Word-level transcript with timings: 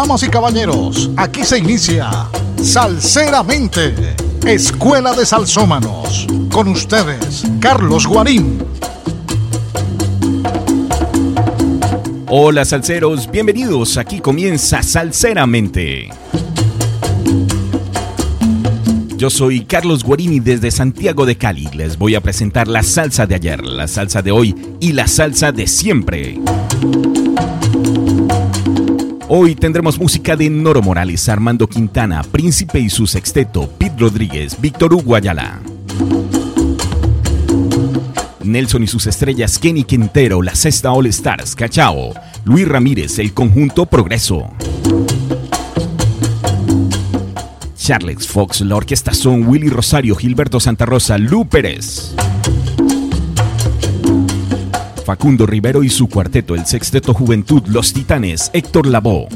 Damas 0.00 0.22
y 0.22 0.28
caballeros, 0.28 1.10
aquí 1.14 1.44
se 1.44 1.58
inicia 1.58 2.10
Salseramente, 2.56 4.16
Escuela 4.46 5.12
de 5.12 5.26
Salsómanos. 5.26 6.26
Con 6.50 6.68
ustedes, 6.68 7.44
Carlos 7.60 8.06
Guarín. 8.06 8.64
Hola 12.28 12.64
salseros, 12.64 13.30
bienvenidos. 13.30 13.98
Aquí 13.98 14.20
comienza 14.20 14.82
Salseramente. 14.82 16.08
Yo 19.18 19.28
soy 19.28 19.66
Carlos 19.66 20.02
Guarini 20.02 20.40
desde 20.40 20.70
Santiago 20.70 21.26
de 21.26 21.36
Cali. 21.36 21.68
Les 21.74 21.98
voy 21.98 22.14
a 22.14 22.22
presentar 22.22 22.68
la 22.68 22.82
salsa 22.82 23.26
de 23.26 23.34
ayer, 23.34 23.62
la 23.66 23.86
salsa 23.86 24.22
de 24.22 24.30
hoy 24.30 24.56
y 24.80 24.92
la 24.92 25.06
salsa 25.06 25.52
de 25.52 25.66
siempre. 25.66 26.40
Hoy 29.32 29.54
tendremos 29.54 29.96
música 29.96 30.34
de 30.34 30.50
Noro 30.50 30.82
Morales, 30.82 31.28
Armando 31.28 31.68
Quintana, 31.68 32.24
Príncipe 32.24 32.80
y 32.80 32.90
su 32.90 33.06
sexteto, 33.06 33.70
Pete 33.78 33.94
Rodríguez, 33.96 34.60
Víctor 34.60 34.92
Uguayala. 34.92 35.60
Nelson 38.42 38.82
y 38.82 38.88
sus 38.88 39.06
estrellas, 39.06 39.56
Kenny 39.56 39.84
Quintero, 39.84 40.42
la 40.42 40.56
Cesta 40.56 40.90
All 40.90 41.06
Stars, 41.06 41.54
Cachao, 41.54 42.12
Luis 42.42 42.66
Ramírez, 42.66 43.20
el 43.20 43.32
conjunto 43.32 43.86
Progreso. 43.86 44.50
Charles 47.76 48.26
Fox, 48.26 48.62
la 48.62 48.74
orquesta 48.74 49.14
son 49.14 49.46
Willy 49.46 49.68
Rosario, 49.68 50.16
Gilberto 50.16 50.58
Santa 50.58 50.86
Rosa, 50.86 51.18
Lu 51.18 51.48
Pérez. 51.48 52.16
Facundo 55.10 55.44
Rivero 55.44 55.82
y 55.82 55.90
su 55.90 56.08
cuarteto, 56.08 56.54
el 56.54 56.66
Sexteto 56.66 57.12
Juventud, 57.12 57.64
Los 57.66 57.92
Titanes, 57.92 58.48
Héctor 58.52 58.86
Lavoe. 58.86 59.26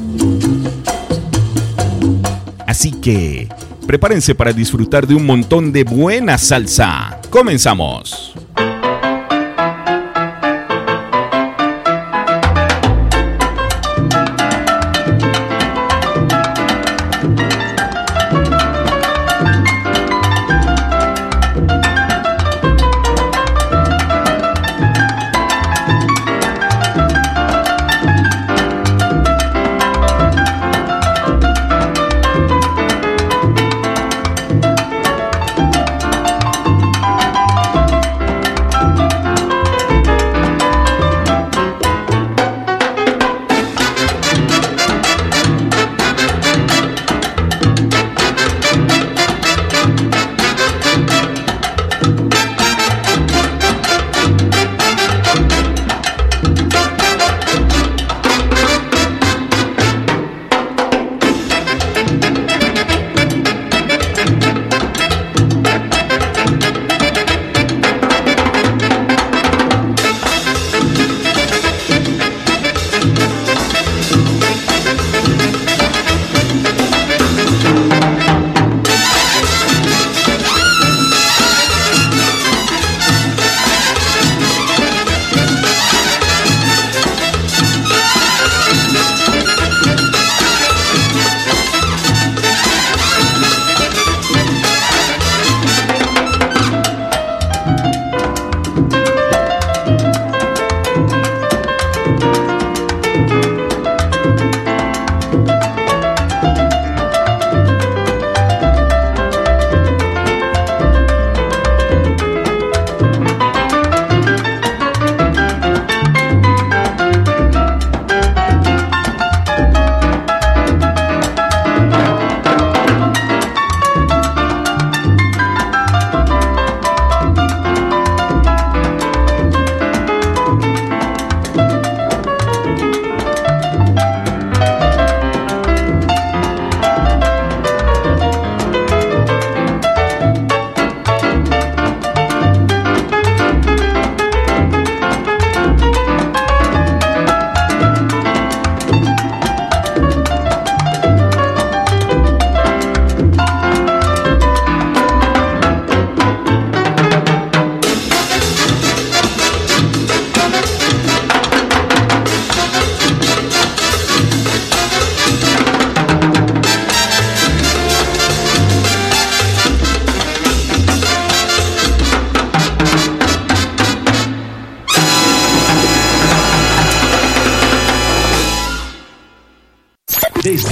Así 2.65 2.93
que, 2.93 3.49
prepárense 3.85 4.35
para 4.35 4.53
disfrutar 4.53 5.05
de 5.05 5.15
un 5.15 5.25
montón 5.25 5.73
de 5.73 5.83
buena 5.83 6.37
salsa. 6.37 7.19
Comenzamos. 7.29 8.33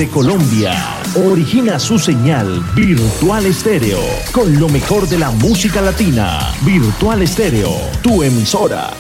Colombia 0.08 0.74
origina 1.16 1.80
su 1.80 2.00
señal 2.00 2.64
Virtual 2.76 3.46
Estéreo 3.46 4.00
con 4.32 4.60
lo 4.60 4.68
mejor 4.70 5.08
de 5.08 5.20
la 5.20 5.32
música 5.32 5.82
latina. 5.82 6.54
Virtual 6.66 7.22
Estéreo, 7.22 7.70
tu 8.02 8.24
emisora. 8.24 8.92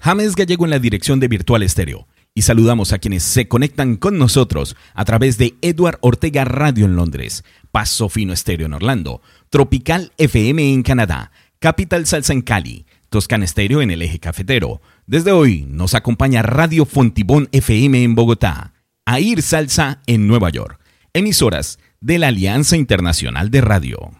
James 0.00 0.36
Gallego 0.36 0.64
en 0.64 0.70
la 0.70 0.78
dirección 0.78 1.20
de 1.20 1.28
Virtual 1.28 1.62
Estéreo. 1.62 2.06
Y 2.34 2.42
saludamos 2.42 2.92
a 2.92 2.98
quienes 2.98 3.24
se 3.24 3.48
conectan 3.48 3.96
con 3.96 4.18
nosotros 4.18 4.76
a 4.94 5.04
través 5.04 5.38
de 5.38 5.56
Edward 5.60 5.98
Ortega 6.02 6.44
Radio 6.44 6.84
en 6.84 6.94
Londres, 6.94 7.42
Paso 7.72 8.08
Fino 8.08 8.32
Estéreo 8.32 8.66
en 8.66 8.74
Orlando, 8.74 9.22
Tropical 9.50 10.12
FM 10.18 10.72
en 10.72 10.82
Canadá, 10.82 11.32
Capital 11.58 12.06
Salsa 12.06 12.32
en 12.32 12.42
Cali, 12.42 12.86
Toscan 13.08 13.42
Estéreo 13.42 13.82
en 13.82 13.90
el 13.90 14.02
eje 14.02 14.20
cafetero. 14.20 14.80
Desde 15.06 15.32
hoy 15.32 15.66
nos 15.68 15.94
acompaña 15.94 16.42
Radio 16.42 16.84
Fontibón 16.84 17.48
FM 17.52 18.04
en 18.04 18.14
Bogotá. 18.14 18.72
AIR 19.10 19.40
Salsa 19.40 20.02
en 20.06 20.26
Nueva 20.26 20.50
York. 20.50 20.78
Emisoras 21.14 21.78
de 21.98 22.18
la 22.18 22.28
Alianza 22.28 22.76
Internacional 22.76 23.50
de 23.50 23.62
Radio. 23.62 24.10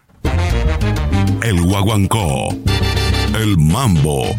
El 1.43 1.61
guaguancó, 1.61 2.49
el 3.39 3.55
mambo, 3.59 4.35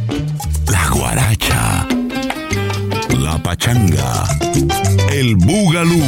la 0.66 0.88
guaracha, 0.88 1.86
la 3.16 3.40
pachanga, 3.40 4.24
el 5.12 5.36
bugalú. 5.36 6.02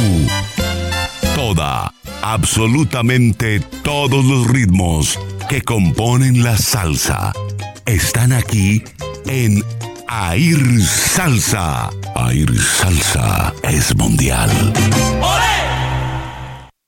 Toda, 1.35 1.93
absolutamente 2.21 3.61
todos 3.81 4.25
los 4.25 4.45
ritmos 4.49 5.17
que 5.47 5.61
componen 5.61 6.43
la 6.43 6.57
salsa 6.57 7.31
están 7.85 8.33
aquí 8.33 8.83
en 9.25 9.63
Air 10.09 10.81
Salsa. 10.81 11.89
Air 12.29 12.59
Salsa 12.59 13.53
es 13.63 13.95
mundial. 13.95 14.49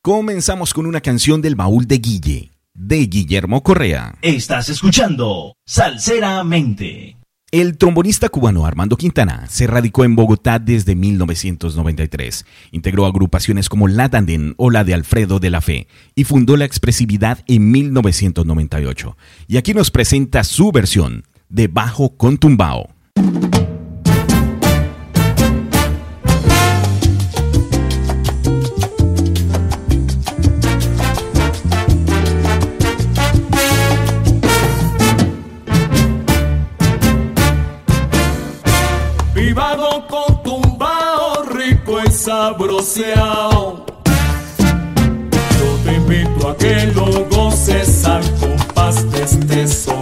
Comenzamos 0.02 0.74
con 0.74 0.86
una 0.86 1.02
canción 1.02 1.42
del 1.42 1.56
baúl 1.56 1.88
de 1.88 1.98
Guille, 1.98 2.52
de 2.74 3.06
Guillermo 3.08 3.64
Correa. 3.64 4.16
Estás 4.22 4.70
escuchando 4.70 5.54
Salseramente. 5.66 7.18
El 7.52 7.78
trombonista 7.78 8.28
cubano 8.30 8.66
Armando 8.66 8.98
Quintana 8.98 9.46
se 9.48 9.66
radicó 9.66 10.04
en 10.04 10.16
Bogotá 10.16 10.60
desde 10.60 10.96
1993. 10.96 12.46
Integró 12.72 13.06
agrupaciones 13.06 13.70
como 13.70 13.88
La 13.88 14.10
Danden 14.10 14.56
o 14.58 14.70
la 14.72 14.84
de 14.84 14.94
Alfredo 14.94 15.40
de 15.40 15.50
la 15.50 15.62
Fe 15.62 15.88
y 16.16 16.26
fundó 16.26 16.58
La 16.58 16.66
Expresividad 16.66 17.40
en 17.48 17.72
1998. 17.72 19.18
Y 19.48 19.58
aquí 19.58 19.74
nos 19.74 19.90
presenta 19.90 20.44
su 20.44 20.72
versión 20.72 21.24
de 21.50 21.68
Bajo 21.68 22.18
con 22.18 22.38
Tumbao. 22.38 22.95
Sabroseado. 42.26 43.86
Yo 45.60 45.80
te 45.84 45.94
invito 45.94 46.50
a 46.50 46.58
que 46.58 46.88
lo 46.96 47.26
goces 47.26 48.04
al 48.06 48.24
compás 48.40 49.12
de 49.12 49.24
este 49.24 49.68
sonar. 49.68 49.95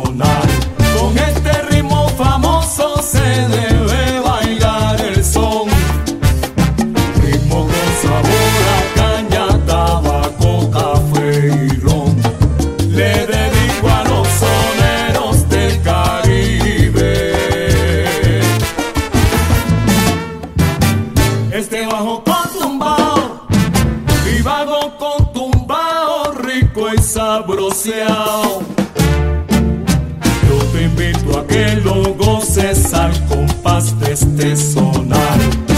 Compás 33.73 33.99
de 33.99 34.13
este 34.13 34.55
sonar. 34.55 35.72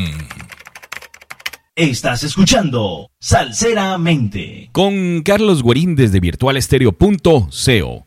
Estás 1.77 2.25
escuchando 2.25 3.09
Salseramente. 3.21 4.71
Con 4.73 5.23
Carlos 5.23 5.63
Guarín 5.63 5.95
desde 5.95 6.19
virtualestereo.co. 6.19 8.07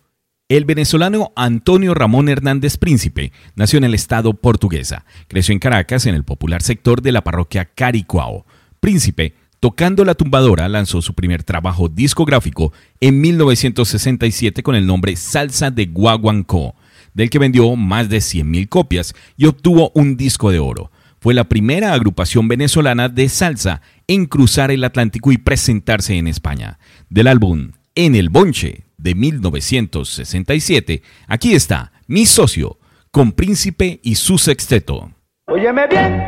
El 0.50 0.66
venezolano 0.66 1.32
Antonio 1.38 1.94
Ramón 1.94 2.28
Hernández 2.28 2.76
Príncipe 2.76 3.32
nació 3.56 3.78
en 3.78 3.86
el 3.86 3.94
estado 3.94 4.34
portuguesa. 4.34 5.06
Creció 5.30 5.54
en 5.54 5.60
Caracas 5.60 6.06
en 6.08 6.16
el 6.16 6.26
popular 6.26 6.62
sector 6.62 7.02
de 7.02 7.14
la 7.14 7.24
parroquia 7.24 7.72
Caricuao. 7.74 8.46
Príncipe, 8.82 9.36
tocando 9.64 10.04
la 10.04 10.14
tumbadora, 10.14 10.68
lanzó 10.68 11.02
su 11.02 11.14
primer 11.14 11.46
trabajo 11.46 11.88
discográfico 11.88 12.74
en 13.00 13.22
1967 13.22 14.62
con 14.62 14.76
el 14.76 14.86
nombre 14.86 15.16
Salsa 15.16 15.72
de 15.72 15.86
Guaguancó, 15.86 16.76
del 17.14 17.30
que 17.30 17.40
vendió 17.40 17.74
más 17.78 18.10
de 18.10 18.18
100.000 18.18 18.68
copias 18.68 19.16
y 19.38 19.46
obtuvo 19.46 19.94
un 19.96 20.18
disco 20.18 20.52
de 20.52 20.60
oro. 20.60 20.92
Fue 21.22 21.34
la 21.34 21.46
primera 21.46 21.94
agrupación 21.94 22.50
venezolana 22.50 23.08
de 23.08 23.30
salsa 23.30 23.82
en 24.06 24.26
cruzar 24.26 24.70
el 24.70 24.84
Atlántico 24.84 25.32
y 25.32 25.38
presentarse 25.38 26.18
en 26.18 26.28
España. 26.28 26.78
Del 27.10 27.28
álbum 27.28 27.72
En 27.96 28.16
el 28.16 28.28
Bonche 28.28 28.84
de 28.98 29.16
1967, 29.16 31.04
aquí 31.30 31.54
está 31.54 31.94
Mi 32.06 32.26
Socio, 32.26 32.80
con 33.12 33.32
Príncipe 33.32 34.02
y 34.04 34.16
su 34.16 34.38
sexteto. 34.38 35.14
Óyeme 35.48 35.88
bien, 35.88 36.22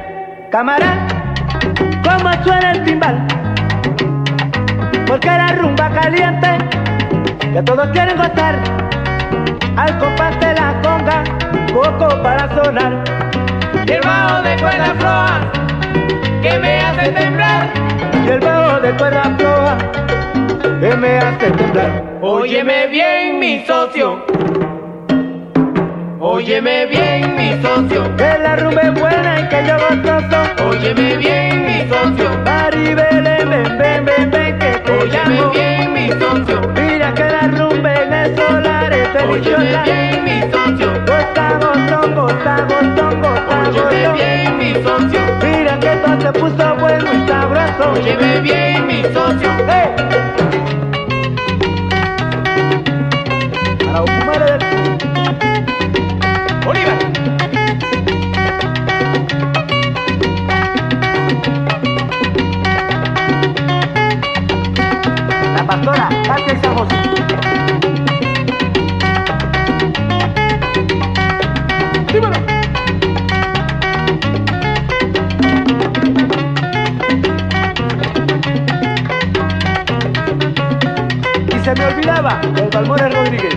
camarada, 0.54 1.15
cómo 2.04 2.44
suena 2.44 2.72
el 2.72 2.84
timbal. 2.84 3.28
Porque 5.08 5.28
la 5.28 5.48
rumba 5.54 5.90
caliente, 5.90 6.58
que 7.54 7.62
todos 7.64 7.88
quieren 7.90 8.18
gozar. 8.18 8.56
Al 9.78 9.98
compás 9.98 10.40
de 10.40 10.54
la 10.54 10.82
conga, 10.82 11.24
coco 11.74 12.22
para 12.22 12.48
sonar. 12.56 13.04
Y 13.86 13.92
el 13.92 14.02
bajo 14.02 14.42
de 14.42 14.56
cuerda 14.58 14.96
floja, 14.98 15.40
que 16.42 16.60
me 16.60 16.80
hace 16.82 17.12
temblar. 17.12 17.70
Y 18.26 18.30
el 18.30 18.40
bajo 18.40 18.80
de 18.80 18.92
cuerda 18.94 19.24
floja, 19.38 19.78
que 20.80 20.96
me 20.96 21.18
hace 21.18 21.52
temblar. 21.52 22.04
Óyeme 22.22 22.88
bien, 22.88 23.40
mi 23.40 23.66
socio. 23.66 24.26
Óyeme 26.28 26.88
bien, 26.88 27.36
mi 27.36 27.62
socio. 27.62 28.16
Que 28.18 28.40
la 28.40 28.56
rumba 28.56 28.82
es 28.82 28.94
buena 29.00 29.42
y 29.42 29.48
que 29.48 29.64
yo 29.68 29.76
gozoso. 29.78 30.68
Óyeme 30.70 31.18
bien, 31.18 31.66
mi 31.68 31.88
socio. 31.88 32.30
Maribel, 32.44 33.22
ven, 33.24 33.78
ven, 33.78 34.06
ven, 34.06 34.32
ven, 34.32 34.60
que 34.60 34.72
te 34.86 34.92
Óyeme 34.92 35.36
llamo. 35.36 35.52
bien, 35.52 35.94
mi 35.94 36.08
socio. 36.10 36.62
Mira 36.74 37.14
que 37.14 37.24
la 37.26 37.42
rumba 37.48 37.94
en 37.94 38.14
el 38.14 38.36
solar 38.36 38.92
es 38.92 39.14
deliciosa. 39.14 39.62
Óyeme 39.62 39.84
bien, 39.84 40.24
mi 40.24 40.42
socio. 40.52 40.90
Goza, 41.06 41.48
gozón, 41.62 42.16
goza, 42.16 42.56
gozón, 42.70 43.22
goza, 43.22 43.58
Óyeme 43.70 44.14
bien, 44.14 44.58
mi 44.58 44.74
socio. 44.84 45.22
Mira 45.44 45.80
que 45.80 45.90
todo 46.04 46.22
se 46.22 46.32
puso 46.40 46.76
bueno 46.80 47.08
y 47.14 47.28
sabroso. 47.28 47.92
Óyeme 47.94 48.40
bien, 48.42 48.88
mi 48.88 49.04
socio. 49.04 49.50
¡Eh! 49.70 49.96
Fumares 53.96 54.55
La 65.66 65.72
pastora, 65.72 66.10
Katia 66.28 66.74
José. 66.76 66.96
Dímelo. 72.14 72.38
Y 81.48 81.60
se 81.64 81.74
me 81.74 81.86
olvidaba, 81.86 82.42
el 82.44 82.70
Balmores 82.72 83.16
Rodríguez. 83.16 83.56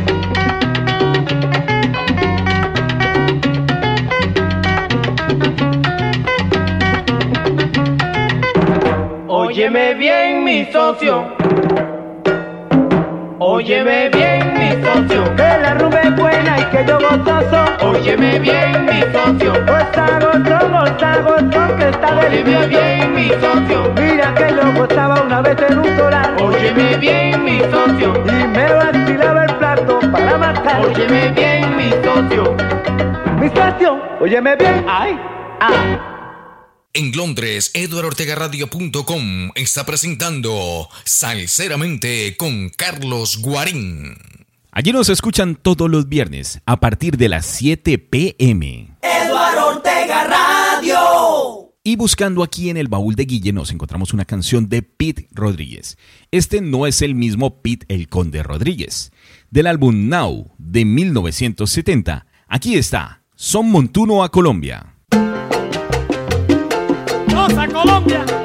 Óyeme 9.27 9.93
bien, 9.93 10.45
mi 10.45 10.65
socio. 10.73 11.37
Óyeme 13.50 14.11
bien, 14.11 14.52
mi 14.52 14.85
socio. 14.85 15.25
Que 15.35 15.43
la 15.62 15.73
rumba 15.73 16.02
es 16.02 16.14
buena 16.17 16.61
y 16.61 16.64
que 16.64 16.85
yo 16.87 16.99
gozoso. 16.99 17.64
Óyeme 17.81 18.38
bien, 18.40 18.85
mi 18.85 19.00
socio. 19.11 19.55
Goza, 19.64 20.19
gozo, 20.21 20.69
goza, 20.69 21.17
gozo, 21.23 21.76
que 21.78 21.88
está 21.88 22.14
delicioso. 22.17 22.59
Óyeme 22.59 22.67
bien, 22.67 23.14
mi 23.14 23.28
socio. 23.40 23.95
Mira 23.95 24.35
que 24.35 24.55
yo 24.55 24.73
gozaba 24.78 25.23
una 25.23 25.40
vez 25.40 25.57
en 25.67 25.78
un 25.78 25.97
solar. 25.97 26.37
Óyeme 26.43 26.99
bien, 26.99 27.43
mi 27.43 27.61
socio. 27.61 28.23
Y 28.26 28.49
me 28.49 28.71
vacilaba 28.71 29.45
el 29.47 29.55
plato 29.57 29.99
para 30.12 30.37
matar. 30.37 30.85
Óyeme 30.85 31.31
bien, 31.31 31.75
mi 31.75 31.90
socio. 32.05 32.55
Mi 33.40 33.49
socio, 33.49 33.99
óyeme 34.21 34.57
bien. 34.57 34.85
Ay, 34.87 35.19
ah. 35.61 36.18
En 36.99 37.12
Londres, 37.12 37.71
eduardortegaradio.com 37.75 39.52
está 39.55 39.87
presentando 39.87 40.88
Salseramente 41.05 42.37
con 42.37 42.71
Carlos 42.71 43.38
Guarín. 43.40 44.17
Allí 44.73 44.90
nos 44.90 45.09
escuchan 45.09 45.55
todos 45.55 45.88
los 45.88 46.09
viernes 46.09 46.61
a 46.67 46.81
partir 46.81 47.17
de 47.17 47.28
las 47.28 47.47
7 47.47 47.99
pm. 47.99 48.97
Eduardo 49.00 49.69
Ortega 49.76 50.25
Radio. 50.25 51.71
Y 51.85 51.95
buscando 51.95 52.43
aquí 52.43 52.69
en 52.69 52.76
el 52.76 52.88
baúl 52.88 53.14
de 53.14 53.26
Guille 53.26 53.52
nos 53.52 53.71
encontramos 53.71 54.12
una 54.12 54.25
canción 54.25 54.69
de 54.69 54.83
Pete 54.83 55.28
Rodríguez. 55.31 55.99
Este 56.33 56.61
no 56.61 56.85
es 56.85 57.00
el 57.00 57.14
mismo 57.14 57.62
Pete 57.62 57.87
el 57.90 58.09
Conde 58.09 58.43
Rodríguez. 58.43 59.12
Del 59.52 59.69
álbum 59.69 60.09
Now 60.09 60.50
de 60.59 60.85
1970, 60.85 62.26
aquí 62.49 62.75
está, 62.75 63.23
Son 63.37 63.71
Montuno 63.71 64.25
a 64.25 64.33
Colombia. 64.33 64.98
A 67.47 67.68
Colombia. 67.68 68.38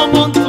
El 0.00 0.39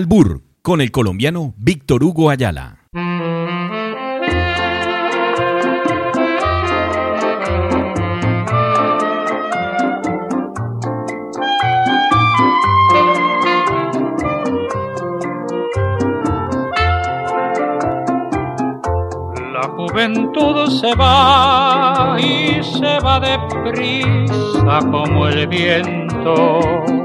Albur 0.00 0.40
con 0.62 0.80
el 0.80 0.90
colombiano 0.90 1.52
Víctor 1.58 2.02
Hugo 2.02 2.30
Ayala. 2.30 2.78
La 19.52 19.68
juventud 19.76 20.70
se 20.80 20.94
va 20.94 22.16
y 22.18 22.62
se 22.62 23.00
va 23.00 23.20
deprisa 23.20 24.80
como 24.90 25.28
el 25.28 25.46
viento 25.46 26.99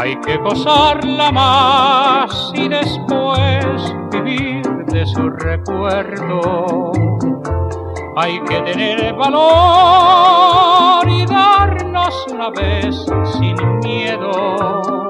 hay 0.00 0.16
que 0.20 0.36
gozarla 0.36 1.32
más 1.32 2.52
y 2.54 2.68
después 2.68 3.92
vivir 4.12 4.62
de 4.86 5.04
su 5.06 5.28
recuerdo. 5.28 6.92
Hay 8.16 8.40
que 8.44 8.60
tener 8.60 9.12
valor 9.14 11.08
y 11.08 11.26
darnos 11.26 12.26
una 12.32 12.50
vez 12.50 13.06
sin 13.38 13.56
miedo. 13.80 15.08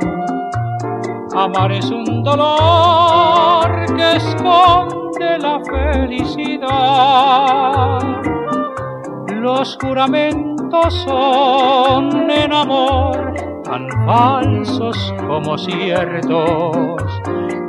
Amar 1.36 1.70
es 1.70 1.90
un 1.90 2.22
dolor 2.22 3.94
que 3.94 4.16
esconde 4.16 5.38
la 5.38 5.60
felicidad. 5.70 6.68
Los 9.28 9.76
juramentos 9.80 10.94
son 11.04 12.30
en 12.30 12.52
amor 12.54 13.47
falsos 14.08 15.14
como 15.26 15.58
ciertos. 15.58 16.96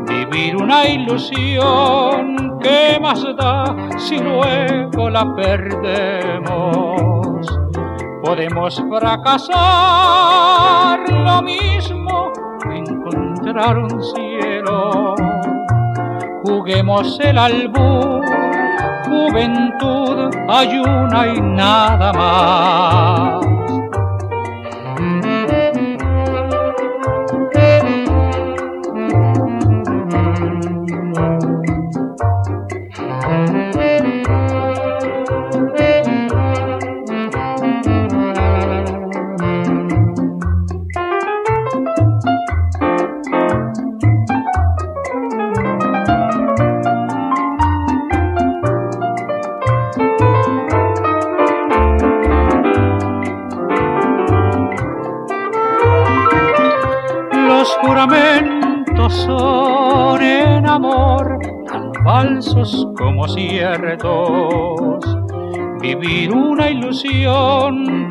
Vivir 0.08 0.56
una 0.56 0.88
ilusión 0.88 2.58
que 2.62 2.98
más 3.02 3.22
da 3.36 3.76
si 3.98 4.18
luego 4.20 5.10
la 5.10 5.36
perdemos. 5.36 6.56
Podemos 8.24 8.82
fracasar 8.90 9.50
lo 11.10 11.42
mismo 11.42 12.32
que 12.64 12.78
encontrar 12.78 13.78
un 13.78 14.02
cielo. 14.02 15.16
Juguemos 16.46 17.20
el 17.20 17.38
albur, 17.38 18.24
juventud, 19.06 20.30
ayuna 20.48 21.28
y 21.36 21.42
nada 21.42 22.14
más 22.14 23.49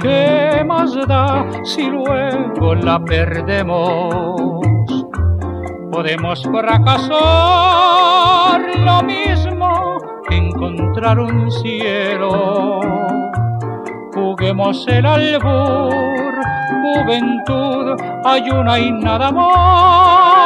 que 0.01 0.65
más 0.67 0.95
da 1.07 1.47
si 1.65 1.91
luego 1.91 2.75
la 2.75 2.99
perdemos. 3.05 4.41
Podemos 5.93 6.43
fracasar 6.43 7.01
lo 8.79 9.03
mismo 9.03 9.99
que 10.29 10.37
encontrar 10.37 11.19
un 11.19 11.51
cielo. 11.51 12.81
Juguemos 14.15 14.87
el 14.89 15.05
albur, 15.05 16.35
juventud, 16.83 17.97
hay 18.25 18.51
una 18.51 18.79
y 18.79 18.91
nada 18.93 19.31
más. 19.31 20.38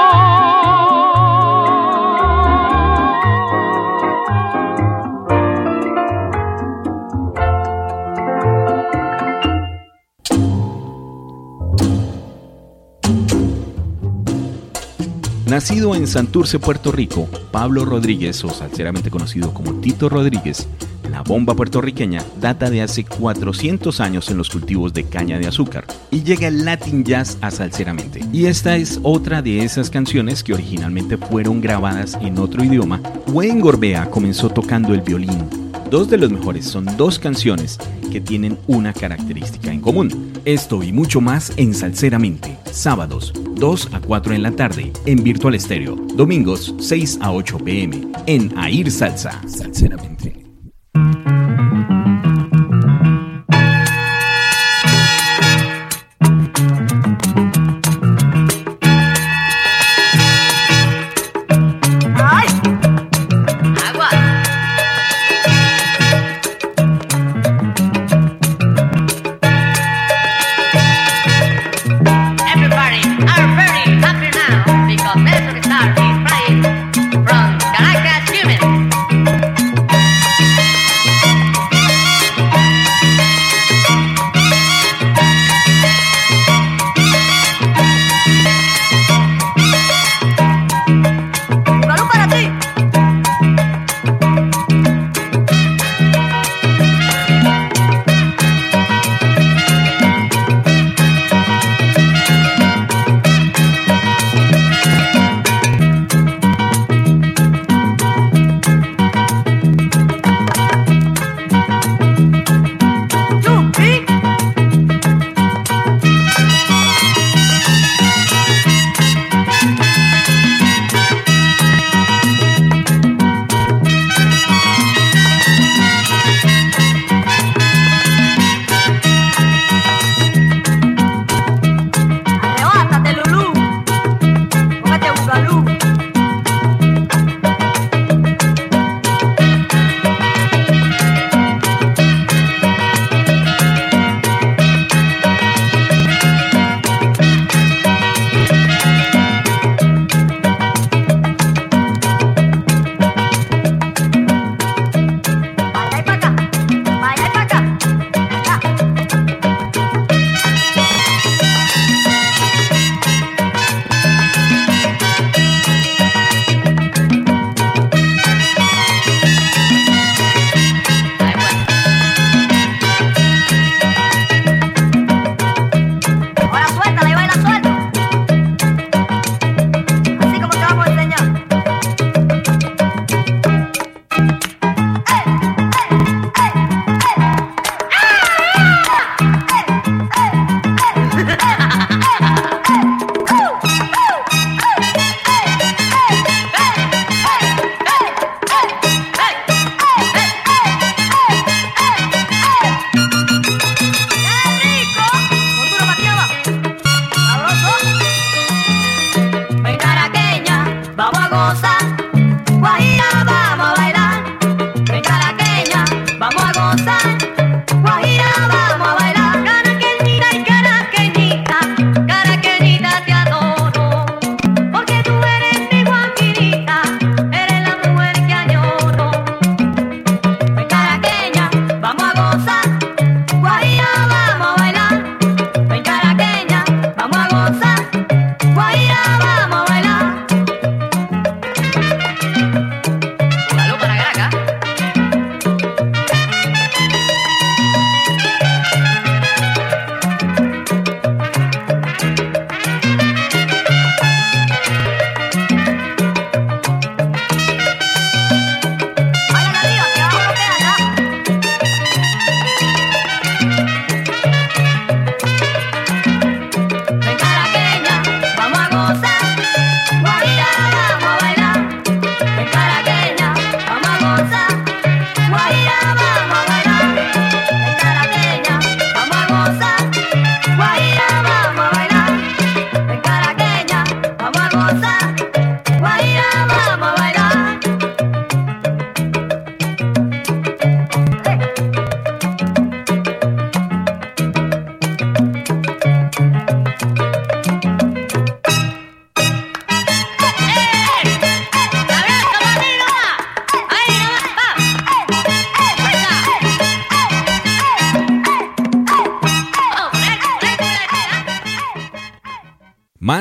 Nacido 15.63 15.95
en 15.95 16.09
Santurce, 16.09 16.59
Puerto 16.59 16.91
Rico, 16.91 17.29
Pablo 17.53 17.85
Rodríguez, 17.85 18.43
o 18.43 18.51
salseramente 18.51 19.13
conocido 19.13 19.55
como 19.55 19.75
Tito 19.75 20.09
Rodríguez, 20.09 20.67
la 21.09 21.23
bomba 21.23 21.55
puertorriqueña 21.55 22.21
data 22.41 22.69
de 22.69 22.83
hace 22.83 23.05
400 23.05 24.01
años 24.01 24.29
en 24.29 24.39
los 24.39 24.51
cultivos 24.51 24.93
de 24.93 25.05
caña 25.05 25.39
de 25.39 25.47
azúcar 25.47 25.85
y 26.11 26.25
llega 26.25 26.49
el 26.49 26.65
Latin 26.65 27.05
Jazz 27.05 27.39
a 27.43 27.53
salseramente. 27.53 28.25
Y 28.33 28.47
esta 28.47 28.75
es 28.77 28.99
otra 29.05 29.41
de 29.41 29.63
esas 29.63 29.89
canciones 29.89 30.43
que 30.43 30.53
originalmente 30.53 31.17
fueron 31.17 31.61
grabadas 31.61 32.19
en 32.21 32.41
otro 32.41 32.65
idioma. 32.65 33.01
Wayne 33.29 33.61
Gorbea 33.61 34.11
comenzó 34.11 34.51
tocando 34.51 34.95
el 34.95 35.03
violín. 35.03 35.49
Dos 35.93 36.11
de 36.11 36.19
los 36.19 36.33
mejores 36.33 36.67
son 36.67 36.87
dos 36.97 37.21
canciones 37.21 37.79
que 38.11 38.21
tienen 38.21 38.59
una 38.67 38.93
característica 38.93 39.71
en 39.71 39.81
común. 39.81 40.33
Esto 40.45 40.83
y 40.83 40.93
mucho 40.93 41.21
más 41.21 41.53
en 41.57 41.73
Salseramente, 41.73 42.59
sábados 42.73 43.33
2 43.63 43.91
a 43.93 44.01
4 44.01 44.35
en 44.35 44.43
la 44.43 44.51
tarde 44.51 44.93
en 45.07 45.23
Virtual 45.23 45.55
Estéreo, 45.55 45.95
domingos 46.17 46.75
6 46.81 47.21
a 47.23 47.31
8 47.31 47.59
pm 47.59 48.09
en 48.27 48.53
Air 48.59 48.91
Salsa. 48.91 49.41
Salseramente. 49.47 50.12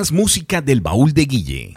más 0.01 0.11
música 0.11 0.61
del 0.61 0.81
baúl 0.81 1.13
de 1.13 1.25
Guille. 1.25 1.73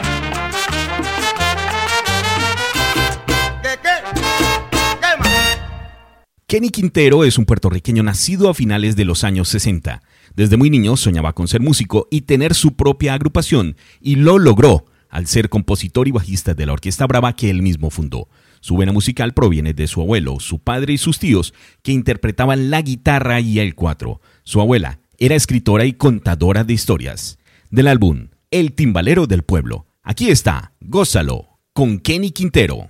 Kenny 6.46 6.70
Quintero 6.70 7.24
es 7.24 7.36
un 7.36 7.44
puertorriqueño 7.44 8.02
nacido 8.02 8.48
a 8.48 8.54
finales 8.54 8.96
de 8.96 9.04
los 9.04 9.24
años 9.24 9.50
60. 9.50 10.00
Desde 10.34 10.56
muy 10.56 10.70
niño 10.70 10.96
soñaba 10.96 11.34
con 11.34 11.48
ser 11.48 11.60
músico 11.60 12.08
y 12.10 12.22
tener 12.22 12.54
su 12.54 12.76
propia 12.76 13.12
agrupación, 13.12 13.76
y 14.00 14.14
lo 14.16 14.38
logró 14.38 14.86
al 15.10 15.26
ser 15.26 15.50
compositor 15.50 16.08
y 16.08 16.12
bajista 16.12 16.54
de 16.54 16.64
la 16.64 16.72
Orquesta 16.72 17.06
Brava 17.06 17.36
que 17.36 17.50
él 17.50 17.60
mismo 17.60 17.90
fundó. 17.90 18.28
Su 18.60 18.78
vena 18.78 18.92
musical 18.92 19.34
proviene 19.34 19.74
de 19.74 19.86
su 19.86 20.00
abuelo, 20.00 20.40
su 20.40 20.60
padre 20.60 20.94
y 20.94 20.98
sus 20.98 21.18
tíos, 21.18 21.52
que 21.82 21.92
interpretaban 21.92 22.70
la 22.70 22.80
guitarra 22.80 23.40
y 23.40 23.58
el 23.58 23.74
cuatro. 23.74 24.22
Su 24.44 24.62
abuela 24.62 25.00
era 25.18 25.34
escritora 25.34 25.84
y 25.84 25.92
contadora 25.92 26.64
de 26.64 26.72
historias 26.72 27.38
del 27.74 27.88
álbum 27.88 28.28
El 28.52 28.72
Timbalero 28.74 29.26
del 29.26 29.42
Pueblo. 29.42 29.86
Aquí 30.04 30.30
está, 30.30 30.72
Gózalo, 30.80 31.58
con 31.72 31.98
Kenny 31.98 32.30
Quintero. 32.30 32.86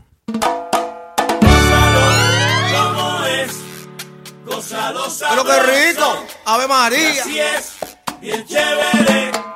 Gózalo, 4.45 5.05
¡Pero 5.31 5.45
qué 5.45 5.91
rico! 5.91 6.27
¡Ave 6.45 6.69
María! 6.69 7.15
Y 7.15 7.19
así 7.19 7.39
es, 7.39 7.77
bien 8.21 8.45
chévere. 8.45 9.54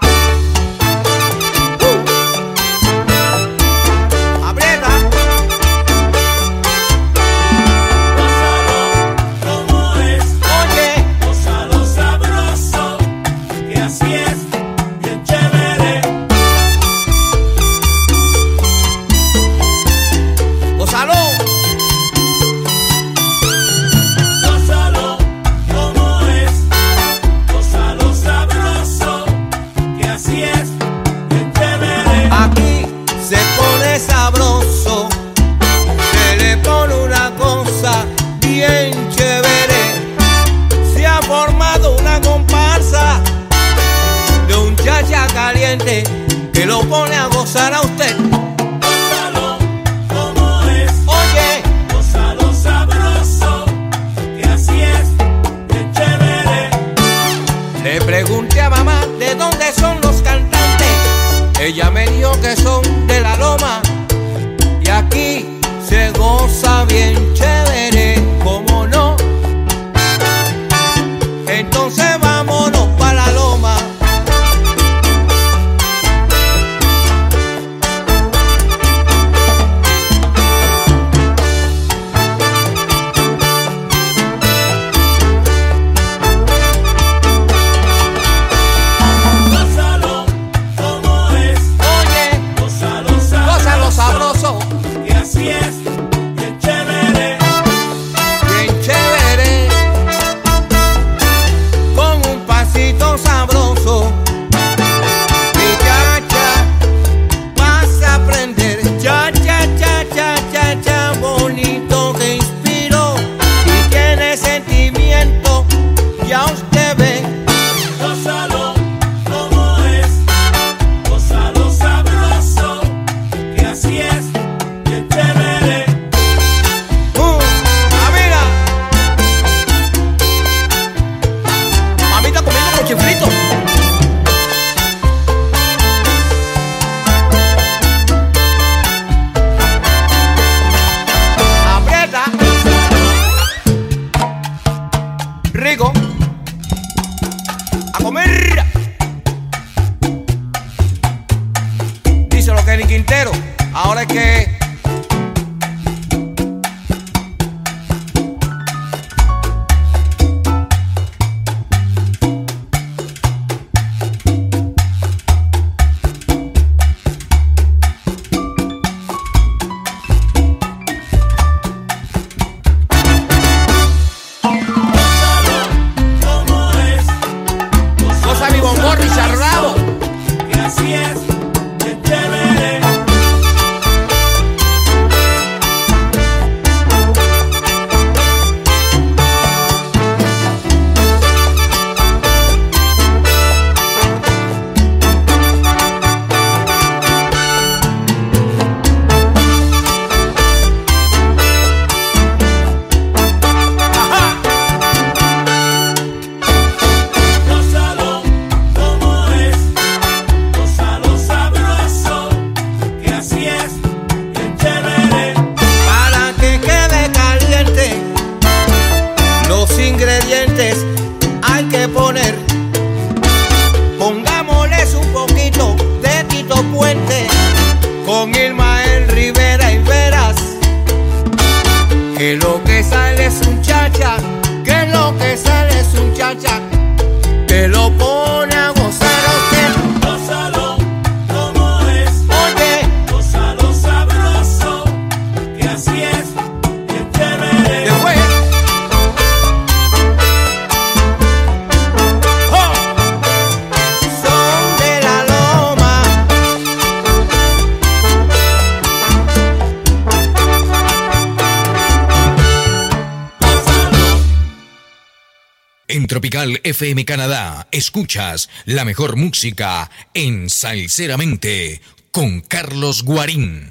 Escuchas 268.08 268.48
la 268.64 268.86
mejor 268.86 269.16
música 269.16 269.90
en 270.14 270.48
Salceramente 270.48 271.82
con 272.10 272.40
Carlos 272.40 273.02
Guarín. 273.02 273.68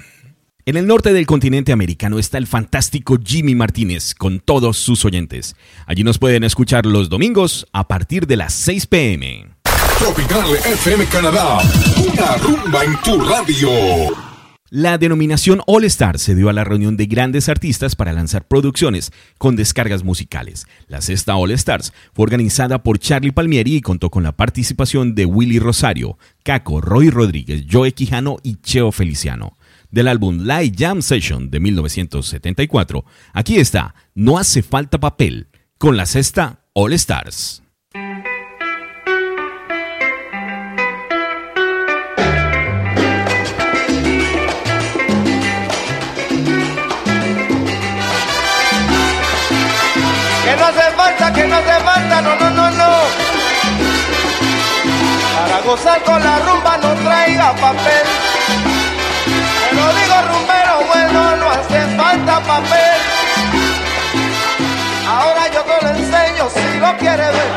En 0.64 0.76
el 0.76 0.86
norte 0.86 1.12
del 1.12 1.26
continente 1.26 1.72
americano 1.72 2.20
está 2.20 2.38
el 2.38 2.46
fantástico 2.46 3.18
Jimmy 3.20 3.56
Martínez 3.56 4.14
con 4.14 4.38
todos 4.38 4.76
sus 4.76 5.04
oyentes. 5.04 5.56
Allí 5.86 6.04
nos 6.04 6.18
pueden 6.18 6.44
escuchar 6.44 6.86
los 6.86 7.08
domingos 7.08 7.66
a 7.72 7.88
partir 7.88 8.28
de 8.28 8.36
las 8.36 8.54
6 8.54 8.86
pm. 8.86 9.48
Tropical 9.98 10.54
FM 10.72 11.06
Canadá, 11.06 11.58
una 11.96 12.36
rumba 12.36 12.84
en 12.84 12.96
tu 13.00 13.20
radio. 13.20 14.27
La 14.70 14.98
denominación 14.98 15.62
All 15.66 15.84
Star 15.84 16.18
se 16.18 16.34
dio 16.34 16.50
a 16.50 16.52
la 16.52 16.62
reunión 16.62 16.98
de 16.98 17.06
grandes 17.06 17.48
artistas 17.48 17.96
para 17.96 18.12
lanzar 18.12 18.46
producciones 18.46 19.12
con 19.38 19.56
descargas 19.56 20.04
musicales. 20.04 20.66
La 20.88 21.00
sexta 21.00 21.36
All 21.36 21.52
Stars 21.52 21.94
fue 22.12 22.24
organizada 22.24 22.82
por 22.82 22.98
Charlie 22.98 23.32
Palmieri 23.32 23.76
y 23.76 23.80
contó 23.80 24.10
con 24.10 24.24
la 24.24 24.36
participación 24.36 25.14
de 25.14 25.24
Willy 25.24 25.58
Rosario, 25.58 26.18
Caco, 26.42 26.82
Roy 26.82 27.08
Rodríguez, 27.08 27.64
Joe 27.70 27.92
Quijano 27.92 28.36
y 28.42 28.56
Cheo 28.56 28.92
Feliciano. 28.92 29.56
Del 29.90 30.06
álbum 30.06 30.40
Light 30.42 30.78
Jam 30.78 31.00
Session 31.00 31.48
de 31.48 31.60
1974, 31.60 33.06
aquí 33.32 33.56
está 33.56 33.94
No 34.14 34.36
hace 34.36 34.62
falta 34.62 35.00
papel, 35.00 35.48
con 35.78 35.96
la 35.96 36.04
sexta 36.04 36.60
All 36.74 36.92
Stars. 36.92 37.62
Gozar 55.68 56.02
con 56.02 56.18
la 56.24 56.38
rumba 56.38 56.78
no 56.78 56.94
traiga 57.04 57.52
papel. 57.52 58.06
Te 59.60 59.74
lo 59.76 59.86
digo 59.98 60.16
rumbero, 60.30 60.74
bueno, 60.92 61.36
no 61.36 61.50
hace 61.50 61.80
falta 61.94 62.40
papel. 62.40 62.98
Ahora 65.06 65.42
yo 65.52 65.60
te 65.68 65.76
lo 65.84 65.88
enseño 65.90 66.44
si 66.56 66.78
lo 66.78 66.96
quiere 66.96 67.26
ver. 67.36 67.50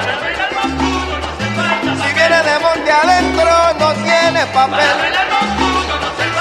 Si 2.01 2.13
viene 2.13 2.39
de 2.49 2.59
monte 2.59 2.91
adentro 2.91 3.51
no 3.79 3.93
tiene 4.03 4.45
papel. 4.47 4.97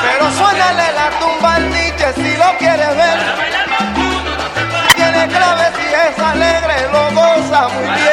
Pero 0.02 0.24
suénale 0.38 0.86
la 0.98 1.08
tumba 1.20 1.54
al 1.54 1.70
niche 1.70 2.08
si 2.16 2.36
lo 2.36 2.48
quiere 2.58 2.86
ver 3.00 3.60
tiene 5.00 5.28
clave 5.28 5.64
si 5.76 5.86
es 5.86 6.18
alegre, 6.22 6.88
lo 6.92 7.02
goza 7.14 7.68
muy 7.68 7.84
bien. 7.84 8.09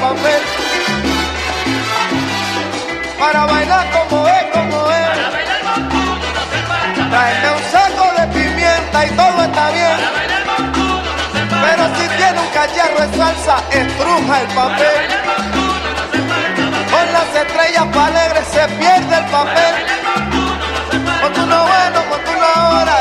Papel. 0.00 0.42
Para 3.18 3.44
bailar 3.44 3.86
como 3.92 4.26
es, 4.26 4.44
como 4.52 4.90
es. 4.90 5.08
Tráeme 7.10 7.48
un 7.56 7.62
y 9.04 9.10
todo 9.16 9.42
está 9.42 9.70
bien. 9.70 9.98
Pero 11.64 11.82
si 11.96 12.08
tiene 12.16 12.40
un 12.40 12.48
cacharro 12.48 13.00
de 13.06 13.16
salsa, 13.16 13.56
estruja 13.70 14.40
el 14.40 14.48
papel. 14.48 15.00
Con 16.90 17.06
las 17.12 17.28
estrellas 17.42 17.86
pa' 17.92 18.06
alegres 18.06 18.46
se 18.52 18.68
pierde 18.78 19.16
el 19.16 19.26
papel. 19.26 19.74
Con 21.20 21.32
tu 21.32 21.46
no 21.46 21.66
bueno, 21.66 22.00
con 22.10 22.20
tu 22.24 22.32
no 22.40 22.46
ahora, 22.46 22.96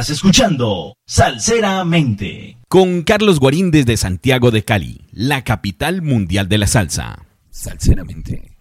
Estás 0.00 0.16
escuchando 0.16 0.96
Salseramente. 1.04 2.56
Con 2.68 3.02
Carlos 3.02 3.38
Guarín 3.38 3.70
desde 3.70 3.98
Santiago 3.98 4.50
de 4.50 4.64
Cali, 4.64 5.02
la 5.12 5.44
capital 5.44 6.00
mundial 6.00 6.48
de 6.48 6.56
la 6.56 6.66
salsa. 6.66 7.26
Salseramente. 7.50 8.56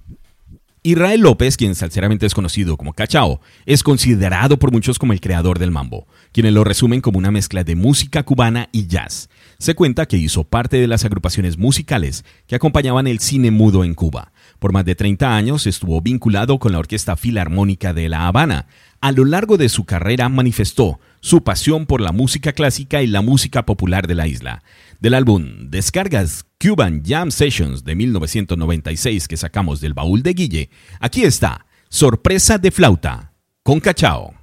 Israel 0.84 1.22
López, 1.22 1.56
quien 1.56 1.76
salseramente 1.76 2.26
es 2.26 2.34
conocido 2.34 2.76
como 2.76 2.92
Cachao, 2.92 3.40
es 3.66 3.84
considerado 3.84 4.60
por 4.60 4.74
muchos 4.74 5.00
como 5.00 5.14
el 5.14 5.22
creador 5.22 5.60
del 5.60 5.72
mambo, 5.72 6.08
quienes 6.34 6.52
lo 6.52 6.66
resumen 6.66 7.00
como 7.00 7.18
una 7.18 7.32
mezcla 7.32 7.64
de 7.64 7.76
música 7.76 8.24
cubana 8.24 8.68
y 8.74 8.88
jazz. 8.88 9.30
Se 9.60 9.76
cuenta 9.76 10.08
que 10.08 10.18
hizo 10.18 10.44
parte 10.44 10.76
de 10.76 10.88
las 10.88 11.06
agrupaciones 11.06 11.58
musicales 11.58 12.26
que 12.48 12.56
acompañaban 12.56 13.08
el 13.08 13.20
cine 13.20 13.50
mudo 13.50 13.86
en 13.86 13.94
Cuba. 13.94 14.34
Por 14.58 14.74
más 14.74 14.84
de 14.84 14.96
30 14.96 15.36
años 15.36 15.68
estuvo 15.68 16.02
vinculado 16.02 16.60
con 16.60 16.74
la 16.74 16.80
Orquesta 16.80 17.16
Filarmónica 17.16 17.94
de 17.94 18.10
La 18.10 18.28
Habana, 18.28 18.68
a 19.02 19.14
lo 19.14 19.24
largo 19.24 19.58
de 19.58 19.70
su 19.70 19.86
carrera 19.86 20.28
manifestó 20.28 21.00
su 21.22 21.44
pasión 21.44 21.86
por 21.86 22.02
la 22.02 22.12
música 22.12 22.54
clásica 22.54 23.02
y 23.02 23.08
la 23.08 23.22
música 23.22 23.66
popular 23.66 24.08
de 24.08 24.16
la 24.16 24.28
isla. 24.28 24.64
Del 25.00 25.14
álbum 25.14 25.70
Descargas 25.70 26.46
Cuban 26.60 27.04
Jam 27.06 27.32
Sessions 27.32 27.84
de 27.84 27.96
1996 27.96 29.28
que 29.28 29.38
sacamos 29.38 29.82
del 29.82 29.94
baúl 29.94 30.24
de 30.24 30.34
Guille, 30.34 30.70
aquí 31.00 31.24
está 31.24 31.66
Sorpresa 31.90 32.58
de 32.58 32.72
Flauta 32.72 33.34
con 33.64 33.80
Cachao. 33.80 34.34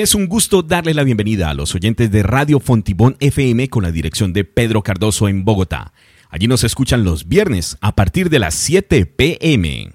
Es 0.00 0.14
un 0.14 0.28
gusto 0.28 0.62
darle 0.62 0.94
la 0.94 1.04
bienvenida 1.04 1.50
a 1.50 1.54
los 1.54 1.74
oyentes 1.74 2.10
de 2.10 2.22
Radio 2.22 2.58
Fontibón 2.58 3.18
FM 3.20 3.68
con 3.68 3.82
la 3.82 3.92
dirección 3.92 4.32
de 4.32 4.44
Pedro 4.44 4.82
Cardoso 4.82 5.28
en 5.28 5.44
Bogotá. 5.44 5.92
Allí 6.30 6.48
nos 6.48 6.64
escuchan 6.64 7.04
los 7.04 7.28
viernes 7.28 7.76
a 7.82 7.94
partir 7.94 8.30
de 8.30 8.38
las 8.38 8.54
7 8.54 9.04
pm. 9.04 9.92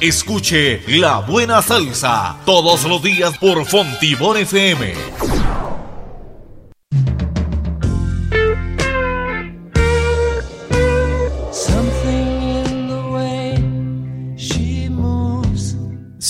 Escuche 0.00 0.82
La 0.88 1.20
Buena 1.20 1.62
Salsa 1.62 2.40
todos 2.44 2.82
los 2.82 3.00
días 3.00 3.38
por 3.38 3.64
Fontibón 3.64 4.38
FM. 4.38 4.92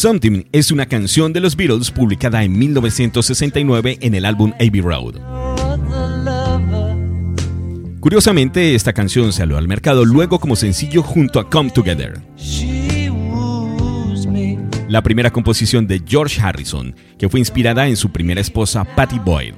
Something 0.02 0.42
es 0.50 0.72
una 0.72 0.86
canción 0.86 1.32
de 1.32 1.38
los 1.38 1.54
Beatles 1.54 1.92
publicada 1.92 2.42
en 2.42 2.58
1969 2.58 3.98
en 4.00 4.16
el 4.16 4.24
álbum 4.24 4.52
Abbey 4.54 4.80
Road. 4.80 5.14
Curiosamente, 8.00 8.74
esta 8.74 8.92
canción 8.92 9.32
salió 9.32 9.56
al 9.56 9.68
mercado 9.68 10.04
luego 10.04 10.40
como 10.40 10.56
sencillo 10.56 11.04
junto 11.04 11.38
a 11.38 11.48
Come 11.48 11.70
Together. 11.70 12.20
La 14.88 15.02
primera 15.04 15.30
composición 15.30 15.86
de 15.86 16.02
George 16.04 16.40
Harrison, 16.40 16.96
que 17.16 17.28
fue 17.28 17.38
inspirada 17.38 17.86
en 17.86 17.96
su 17.96 18.10
primera 18.10 18.40
esposa 18.40 18.82
Patty 18.82 19.20
Boyd. 19.20 19.54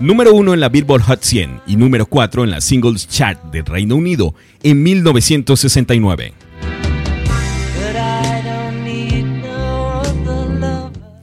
Número 0.00 0.34
1 0.34 0.54
en 0.54 0.60
la 0.60 0.68
Billboard 0.68 1.02
Hot 1.02 1.22
100 1.22 1.60
y 1.66 1.76
número 1.76 2.06
4 2.06 2.44
en 2.44 2.50
la 2.50 2.60
Singles 2.60 3.06
Chart 3.08 3.42
del 3.52 3.66
Reino 3.66 3.96
Unido 3.96 4.34
en 4.62 4.82
1969. 4.82 6.32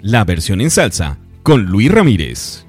La 0.01 0.23
versión 0.23 0.61
en 0.61 0.69
salsa 0.69 1.17
con 1.43 1.63
Luis 1.65 1.91
Ramírez. 1.91 2.66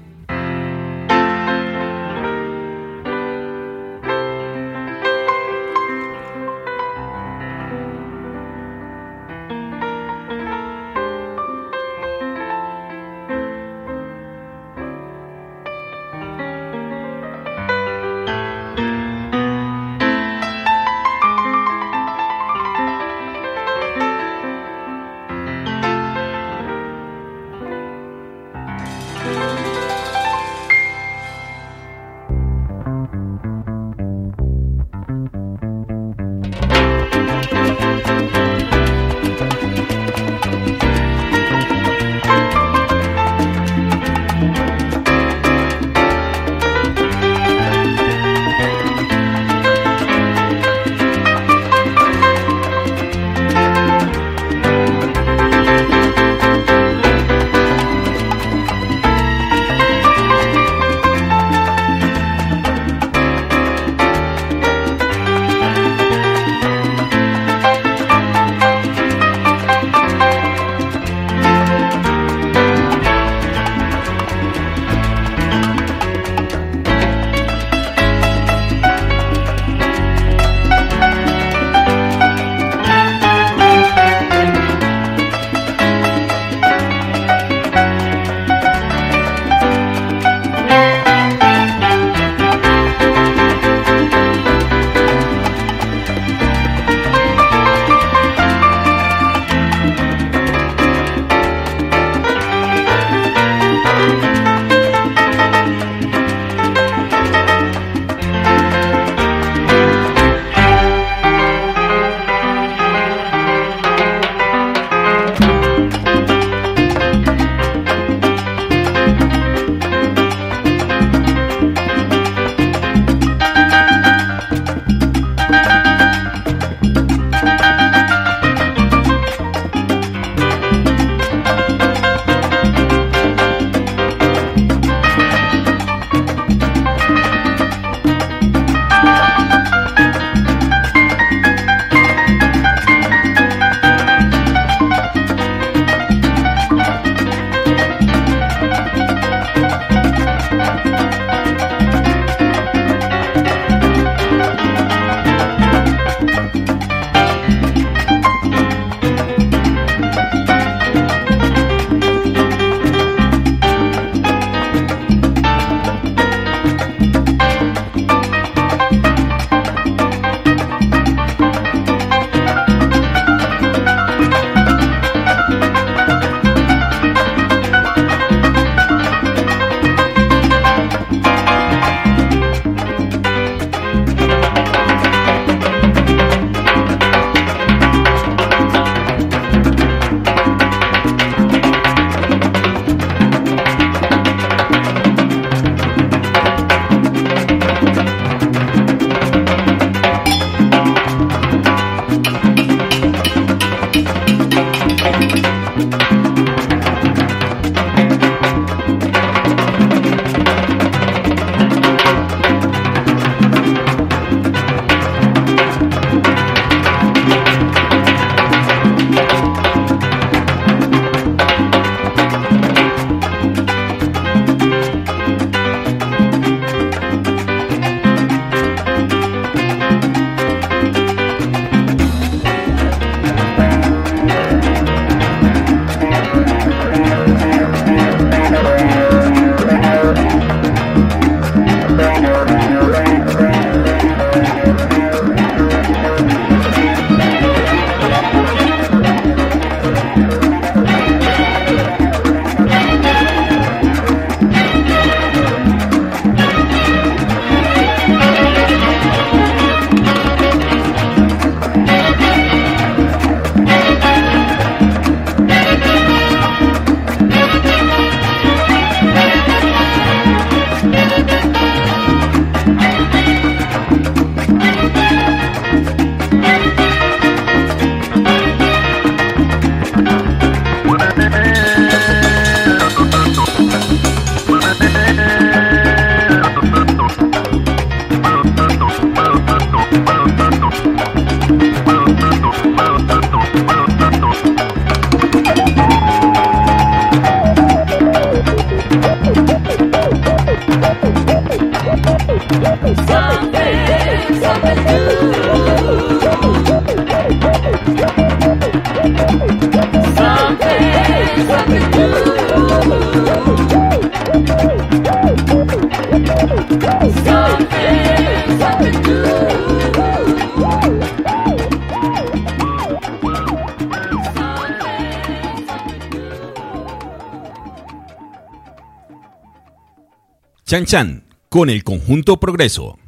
Chan 330.69 330.85
Chan 330.85 331.23
con 331.49 331.71
el 331.71 331.83
conjunto 331.83 332.39
Progreso. 332.39 332.98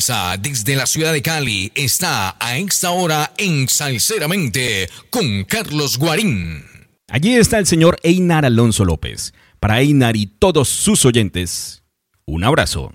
Salsa 0.00 0.38
desde 0.38 0.74
la 0.74 0.86
ciudad 0.86 1.12
de 1.12 1.20
Cali 1.20 1.70
está 1.74 2.36
a 2.40 2.56
esta 2.56 2.92
hora 2.92 3.32
en 3.36 3.68
Salseramente 3.68 4.88
con 5.10 5.44
Carlos 5.44 5.98
Guarín. 5.98 6.64
Allí 7.08 7.34
está 7.34 7.58
el 7.58 7.66
señor 7.66 7.98
Einar 8.02 8.46
Alonso 8.46 8.86
López. 8.86 9.34
Para 9.60 9.80
Einar 9.80 10.16
y 10.16 10.26
todos 10.26 10.68
sus 10.68 11.04
oyentes, 11.04 11.82
un 12.24 12.42
abrazo. 12.42 12.92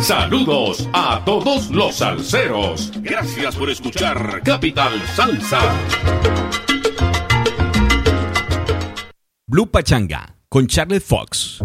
Saludos 0.00 0.88
a 0.92 1.22
todos 1.24 1.70
los 1.70 1.96
salseros. 1.96 2.92
Gracias 3.00 3.56
por 3.56 3.68
escuchar 3.68 4.42
Capital 4.44 4.92
Salsa. 5.16 5.76
Blue 9.48 9.66
Pachanga 9.66 10.36
con 10.48 10.68
Charlotte 10.68 11.02
Fox. 11.02 11.58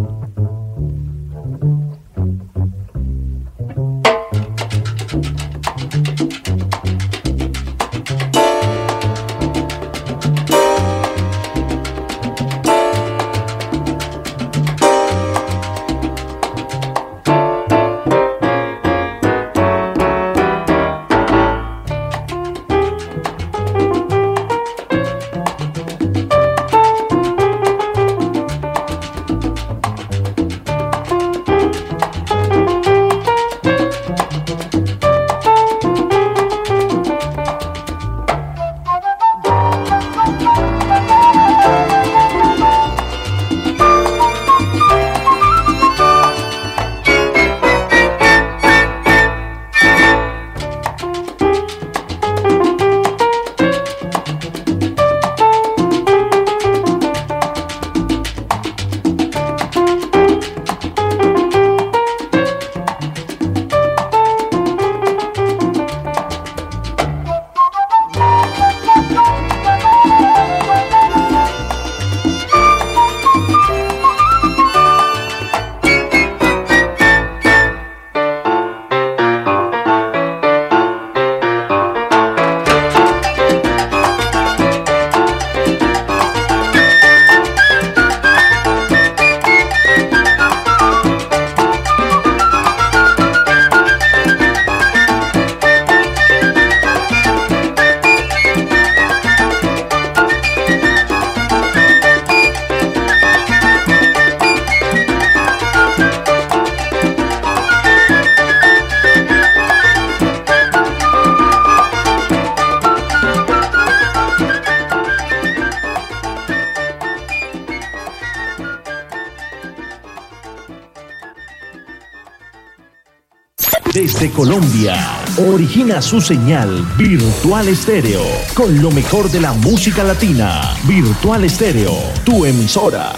Origina 125.58 126.04
su 126.04 126.22
señal 126.22 126.86
Virtual 127.00 127.68
Estéreo 127.68 128.22
con 128.54 128.80
lo 128.80 128.92
mejor 128.92 129.32
de 129.32 129.42
la 129.42 129.54
música 129.54 130.04
latina. 130.04 130.62
Virtual 130.84 131.44
Estéreo, 131.46 131.94
tu 132.24 132.46
emisora. 132.46 133.14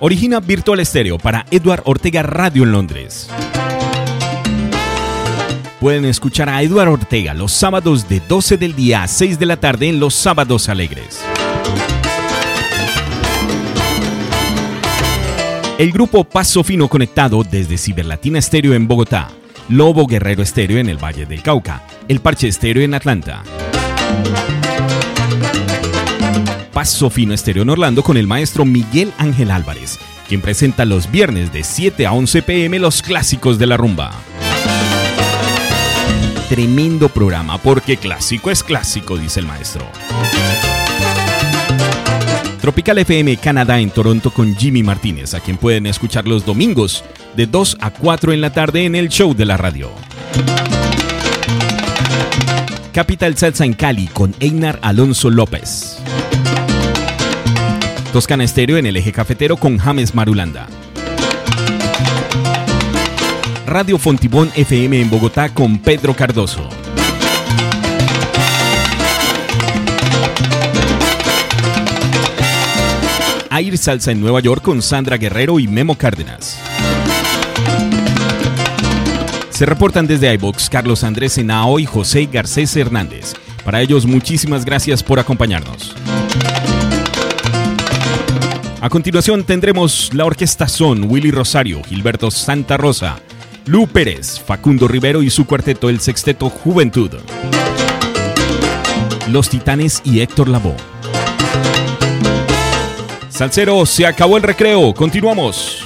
Origina 0.00 0.40
Virtual 0.40 0.80
Estéreo 0.80 1.16
para 1.16 1.46
Edward 1.50 1.84
Ortega 1.86 2.22
Radio 2.22 2.64
en 2.64 2.72
Londres. 2.72 3.30
Pueden 5.80 6.06
escuchar 6.06 6.48
a 6.48 6.60
Eduardo 6.60 6.94
Ortega 6.94 7.34
los 7.34 7.52
sábados 7.52 8.08
de 8.08 8.18
12 8.18 8.56
del 8.56 8.74
día 8.74 9.04
a 9.04 9.08
6 9.08 9.38
de 9.38 9.46
la 9.46 9.58
tarde 9.58 9.88
en 9.88 10.00
los 10.00 10.12
sábados 10.12 10.68
alegres. 10.68 11.20
El 15.78 15.92
grupo 15.92 16.24
Paso 16.24 16.64
Fino 16.64 16.88
conectado 16.88 17.44
desde 17.44 17.78
Ciberlatina 17.78 18.40
Estéreo 18.40 18.74
en 18.74 18.88
Bogotá, 18.88 19.28
Lobo 19.68 20.08
Guerrero 20.08 20.42
Estéreo 20.42 20.78
en 20.78 20.88
el 20.88 20.98
Valle 20.98 21.26
del 21.26 21.44
Cauca, 21.44 21.84
El 22.08 22.18
Parche 22.18 22.48
Estéreo 22.48 22.82
en 22.82 22.94
Atlanta. 22.94 23.44
Paso 26.72 27.08
Fino 27.08 27.34
Estéreo 27.34 27.62
en 27.62 27.70
Orlando 27.70 28.02
con 28.02 28.16
el 28.16 28.26
maestro 28.26 28.64
Miguel 28.64 29.12
Ángel 29.16 29.52
Álvarez, 29.52 30.00
quien 30.26 30.40
presenta 30.40 30.84
los 30.84 31.08
viernes 31.08 31.52
de 31.52 31.62
7 31.62 32.04
a 32.04 32.12
11 32.12 32.42
pm 32.42 32.80
los 32.80 33.00
clásicos 33.00 33.60
de 33.60 33.66
la 33.68 33.76
rumba 33.76 34.10
tremendo 36.48 37.08
programa, 37.08 37.58
porque 37.58 37.96
clásico 37.98 38.50
es 38.50 38.62
clásico, 38.62 39.18
dice 39.18 39.40
el 39.40 39.46
maestro. 39.46 39.86
Tropical 42.60 42.98
FM 42.98 43.36
Canadá 43.36 43.78
en 43.80 43.90
Toronto 43.90 44.30
con 44.30 44.56
Jimmy 44.56 44.82
Martínez, 44.82 45.34
a 45.34 45.40
quien 45.40 45.58
pueden 45.58 45.86
escuchar 45.86 46.26
los 46.26 46.44
domingos 46.44 47.04
de 47.36 47.46
2 47.46 47.78
a 47.80 47.90
4 47.90 48.32
en 48.32 48.40
la 48.40 48.52
tarde 48.52 48.84
en 48.84 48.94
el 48.94 49.08
show 49.08 49.34
de 49.34 49.44
la 49.44 49.56
radio. 49.56 49.90
Capital 52.92 53.36
Salsa 53.36 53.64
en 53.64 53.74
Cali 53.74 54.08
con 54.08 54.34
Einar 54.40 54.78
Alonso 54.82 55.30
López. 55.30 55.98
Toscana 58.12 58.44
Estéreo 58.44 58.78
en 58.78 58.86
el 58.86 58.96
eje 58.96 59.12
cafetero 59.12 59.56
con 59.56 59.78
James 59.78 60.14
Marulanda. 60.14 60.66
Radio 63.68 63.98
Fontibón 63.98 64.50
FM 64.56 64.98
en 64.98 65.10
Bogotá 65.10 65.52
con 65.52 65.78
Pedro 65.78 66.14
Cardoso. 66.16 66.66
Air 73.50 73.76
Salsa 73.76 74.12
en 74.12 74.22
Nueva 74.22 74.40
York 74.40 74.62
con 74.62 74.80
Sandra 74.80 75.18
Guerrero 75.18 75.60
y 75.60 75.68
Memo 75.68 75.98
Cárdenas. 75.98 76.58
Se 79.50 79.66
reportan 79.66 80.06
desde 80.06 80.32
iBox 80.32 80.70
Carlos 80.70 81.04
Andrés 81.04 81.36
Henao 81.36 81.78
y 81.78 81.84
José 81.84 82.26
Garcés 82.32 82.74
Hernández. 82.74 83.34
Para 83.66 83.82
ellos, 83.82 84.06
muchísimas 84.06 84.64
gracias 84.64 85.02
por 85.02 85.18
acompañarnos. 85.18 85.94
A 88.80 88.88
continuación 88.88 89.44
tendremos 89.44 90.14
la 90.14 90.24
Orquesta 90.24 90.68
Son, 90.68 91.04
Willy 91.10 91.30
Rosario, 91.30 91.82
Gilberto 91.84 92.30
Santa 92.30 92.78
Rosa, 92.78 93.20
Lu 93.68 93.86
Pérez, 93.86 94.40
Facundo 94.40 94.88
Rivero 94.88 95.22
y 95.22 95.28
su 95.28 95.44
cuarteto 95.44 95.90
El 95.90 96.00
Sexteto 96.00 96.48
Juventud. 96.48 97.10
Los 99.30 99.50
Titanes 99.50 100.00
y 100.04 100.20
Héctor 100.20 100.48
Lavoe. 100.48 100.74
Salcero, 103.28 103.84
se 103.84 104.06
acabó 104.06 104.38
el 104.38 104.42
recreo, 104.42 104.94
continuamos. 104.94 105.84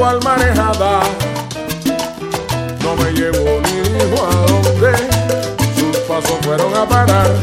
cual 0.00 0.18
manejada. 0.24 1.00
No 2.82 2.96
me 2.96 3.12
llevó 3.12 3.60
ni 3.60 3.80
dijo 3.82 4.26
a 4.26 4.34
dónde 4.46 4.96
sus 5.76 5.96
pasos 6.08 6.38
fueron 6.40 6.74
a 6.74 6.88
parar. 6.88 7.39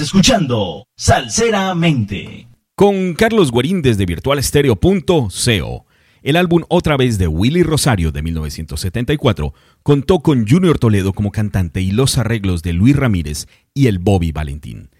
Escuchando 0.00 0.86
Salseramente. 0.96 2.46
Con 2.74 3.14
Carlos 3.14 3.50
Guarín 3.50 3.82
desde 3.82 4.06
virtualestereo.co. 4.06 5.86
El 6.22 6.36
álbum 6.36 6.64
Otra 6.68 6.96
vez 6.96 7.18
de 7.18 7.26
Willy 7.26 7.62
Rosario 7.62 8.10
de 8.10 8.22
1974 8.22 9.54
contó 9.82 10.20
con 10.20 10.48
Junior 10.48 10.78
Toledo 10.78 11.12
como 11.12 11.30
cantante 11.30 11.82
y 11.82 11.90
los 11.92 12.18
arreglos 12.18 12.62
de 12.62 12.72
Luis 12.72 12.96
Ramírez 12.96 13.46
y 13.74 13.86
el 13.88 13.98
Bobby 13.98 14.32
Valentín. 14.32 14.90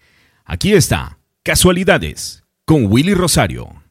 Aquí 0.45 0.73
está, 0.73 1.19
Casualidades, 1.43 2.45
con 2.67 2.87
Willy 2.87 3.15
Rosario. 3.15 3.83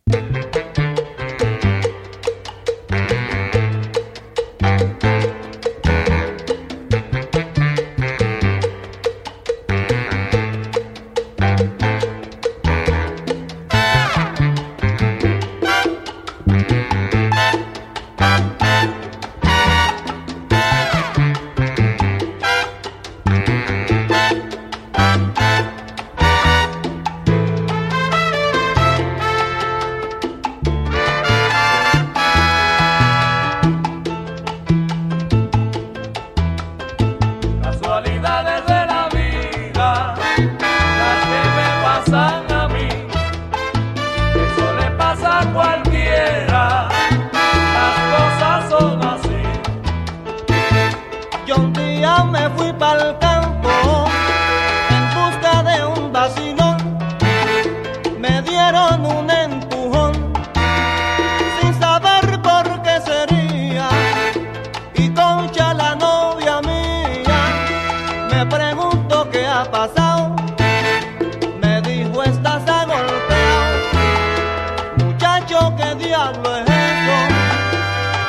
diablo 75.95 76.57
es 76.57 76.65
eso? 76.65 77.17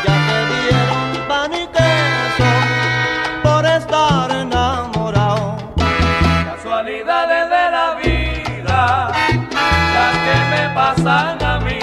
Ya 0.04 0.16
me 0.28 0.38
dieron 0.54 1.28
pan 1.28 1.52
y 1.52 1.66
queso 1.66 2.50
por 3.42 3.64
estar 3.66 4.30
enamorado. 4.30 5.56
Casualidades 5.76 7.50
de 7.50 7.70
la 7.76 7.94
vida, 8.02 9.10
las 9.94 10.14
que 10.24 10.36
me 10.52 10.74
pasan 10.74 11.42
a 11.42 11.60
mí. 11.60 11.78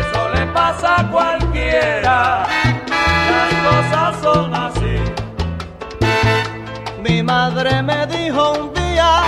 Eso 0.00 0.28
le 0.34 0.46
pasa 0.46 1.00
a 1.00 1.10
cualquiera, 1.10 2.46
las 3.34 3.52
cosas 3.66 4.16
son 4.22 4.54
así. 4.54 4.96
Mi 7.02 7.22
madre 7.22 7.82
me 7.82 8.06
dijo 8.06 8.52
un 8.52 8.72
día, 8.72 9.22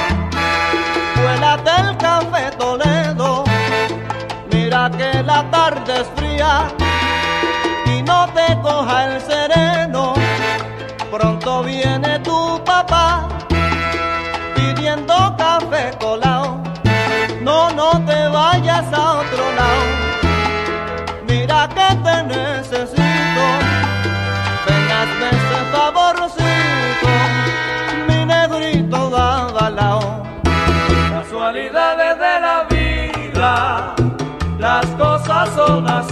vuélate 1.16 1.70
el 1.81 1.95
la 5.37 5.51
tarde 5.51 6.01
es 6.01 6.09
fría 6.17 6.69
y 7.85 8.03
no 8.03 8.27
te 8.37 8.47
coja 8.63 8.97
el 9.09 9.21
sereno. 9.21 10.15
Pronto 11.11 11.63
viene 11.63 12.19
tu 12.21 12.41
papá 12.65 13.29
pidiendo 14.55 15.15
café 15.37 15.85
colado. 16.01 16.63
No, 17.43 17.71
no 17.71 17.91
te 18.09 18.21
vayas 18.29 18.87
a 19.01 19.05
otro 19.23 19.45
lado. 19.59 19.85
Mira 21.29 21.69
que 21.77 21.89
te 22.05 22.17
necesito. 22.35 22.86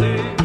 say. 0.05 0.44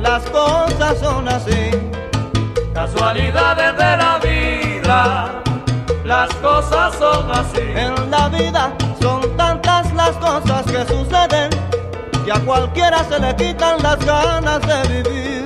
las 0.00 0.22
cosas 0.30 0.98
son 0.98 1.28
así. 1.28 1.70
Casualidades 2.72 3.76
de 3.76 3.96
la 3.96 4.18
vida, 4.22 5.42
las 6.04 6.34
cosas 6.34 6.94
son 6.96 7.30
así. 7.30 7.60
En 7.60 8.10
la 8.10 8.28
vida 8.28 8.72
son 9.00 9.36
tantas 9.36 9.92
las 9.94 10.10
cosas 10.16 10.64
que 10.66 10.84
suceden 10.86 11.50
que 12.24 12.32
a 12.32 12.40
cualquiera 12.40 13.04
se 13.04 13.18
le 13.20 13.36
quitan 13.36 13.82
las 13.82 13.98
ganas 14.04 14.60
de 14.62 15.02
vivir. 15.02 15.44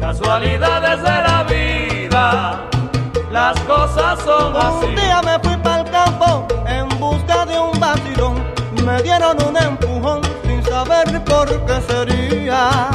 Casualidades 0.00 1.02
de 1.02 1.22
la 1.28 1.44
vida, 1.44 2.60
las 3.30 3.58
cosas 3.60 4.18
son 4.24 4.56
así. 4.56 4.86
Un 4.86 4.94
día 4.96 5.22
me 5.22 5.38
fui 5.38 5.56
para 5.58 5.82
el 5.82 5.90
campo 5.90 6.46
en 6.66 6.88
busca 6.98 7.46
de 7.46 7.58
un 7.58 7.78
vacilón, 7.80 8.44
me 8.84 9.02
dieron 9.02 9.36
un 9.42 9.56
empujón 9.56 10.20
sin 10.44 10.62
saber 10.64 11.24
por 11.24 11.48
qué 11.66 11.80
sería. 11.88 12.90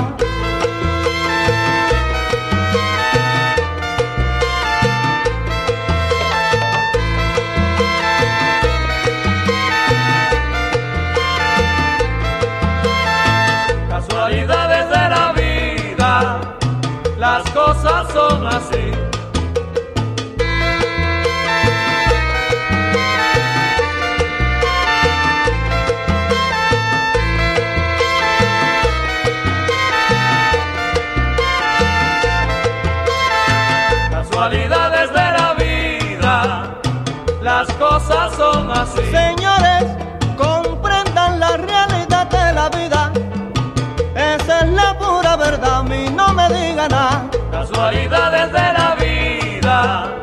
casualidades 47.74 48.52
de 48.52 48.74
la 48.74 48.96
vida, 48.96 50.16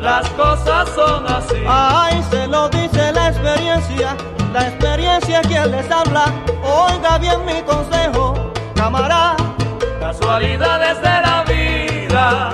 las 0.00 0.28
cosas 0.30 0.88
son 0.94 1.26
así. 1.26 1.64
Ay, 1.66 2.22
se 2.30 2.46
lo 2.48 2.68
dice 2.68 3.12
la 3.12 3.28
experiencia, 3.28 4.16
la 4.52 4.68
experiencia 4.68 5.40
es 5.40 5.46
quien 5.46 5.70
les 5.70 5.90
habla. 5.90 6.24
Oiga 6.62 7.18
bien 7.18 7.44
mi 7.46 7.62
consejo, 7.62 8.52
camarada. 8.74 9.36
Casualidades 10.00 11.00
de 11.00 11.20
la 11.26 11.44
vida, 11.46 12.50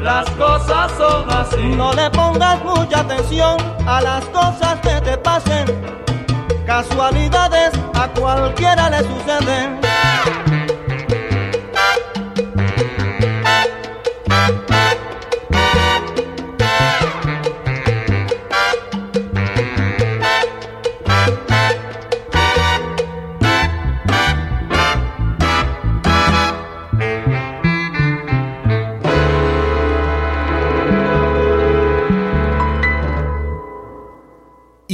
las 0.00 0.28
cosas 0.30 0.90
son 0.98 1.30
así. 1.30 1.62
No 1.76 1.92
le 1.92 2.10
pongas 2.10 2.62
mucha 2.64 3.00
atención 3.00 3.56
a 3.86 4.00
las 4.00 4.24
cosas 4.26 4.80
que 4.82 5.00
te 5.02 5.16
pasen. 5.18 5.66
Casualidades 6.66 7.72
a 7.94 8.08
cualquiera 8.08 8.90
le 8.90 8.98
suceden. 8.98 9.91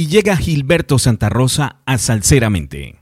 Llega 0.09 0.35
Gilberto 0.35 0.97
Santa 0.97 1.29
Rosa 1.29 1.77
a 1.85 1.99
Salceramente. 1.99 2.95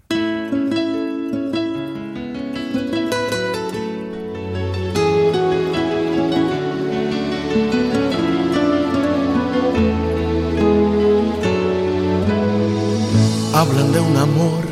Hablan 13.54 13.92
de 13.94 14.00
un 14.02 14.18
amor 14.18 14.64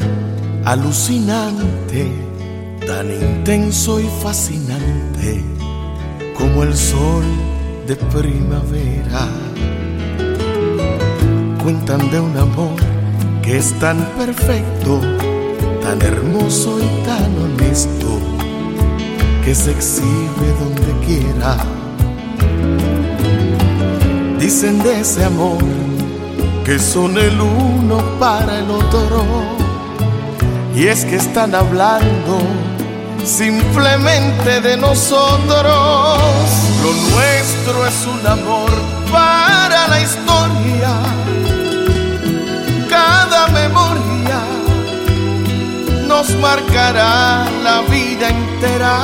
alucinante, 0.65 2.11
tan 2.85 3.11
intenso 3.11 3.99
y 3.99 4.07
fascinante 4.21 5.41
como 6.37 6.63
el 6.63 6.75
sol 6.75 7.23
de 7.87 7.95
primavera. 7.95 9.44
Cuentan 11.65 12.11
de 12.11 12.19
un 12.19 12.37
amor 12.37 12.75
que 13.41 13.57
es 13.57 13.73
tan 13.79 13.97
perfecto, 14.19 15.01
tan 15.81 15.99
hermoso 15.99 16.77
y 16.79 17.03
tan 17.03 17.35
honesto, 17.39 18.19
que 19.43 19.55
se 19.55 19.71
exhibe 19.71 20.47
donde 20.59 20.93
quiera. 21.07 21.57
Dicen 24.39 24.77
de 24.83 24.99
ese 24.99 25.25
amor 25.25 25.57
que 26.63 26.77
son 26.77 27.17
el 27.17 27.41
uno 27.41 27.97
para 28.19 28.59
el 28.59 28.69
otro. 28.69 29.25
Y 30.75 30.85
es 30.85 31.03
que 31.03 31.15
están 31.15 31.55
hablando 31.55 32.41
simplemente 33.23 34.61
de 34.61 34.77
nosotros. 34.77 36.19
Lo 36.83 36.93
nuestro 37.09 37.87
es 37.87 38.05
un 38.05 38.27
amor 38.27 38.69
para 39.11 39.87
la 39.87 39.99
historia. 39.99 41.24
Memoria 43.61 44.39
nos 46.07 46.29
marcará 46.35 47.45
la 47.63 47.81
vida 47.89 48.29
entera. 48.29 48.97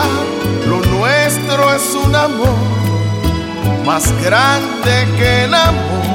Lo 0.68 0.78
nuestro 0.98 1.74
es 1.74 1.96
un 2.06 2.16
amor 2.16 2.60
más 3.86 4.06
grande 4.24 5.08
que 5.18 5.46
el 5.46 5.54
amor 5.54 6.06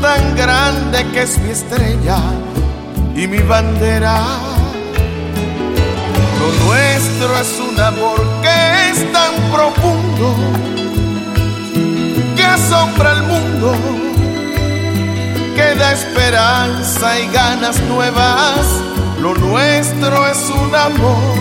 tan 0.00 0.36
grande 0.36 1.06
que 1.12 1.22
es 1.22 1.38
mi 1.38 1.50
estrella 1.50 2.18
y 3.14 3.26
mi 3.26 3.38
bandera. 3.38 4.16
Lo 6.40 6.48
nuestro 6.66 7.38
es 7.38 7.52
un 7.70 7.80
amor 7.80 8.20
que 8.42 8.90
es 8.90 9.12
tan 9.12 9.32
profundo 9.52 10.34
que 12.36 12.44
asombra 12.44 13.12
al 13.12 13.22
mundo, 13.22 13.74
que 15.64 15.78
da 15.78 15.92
esperanza 15.92 17.20
y 17.20 17.26
ganas 17.32 17.80
nuevas. 17.82 18.66
Lo 19.20 19.34
nuestro 19.34 20.26
es 20.26 20.50
un 20.50 20.74
amor 20.74 21.36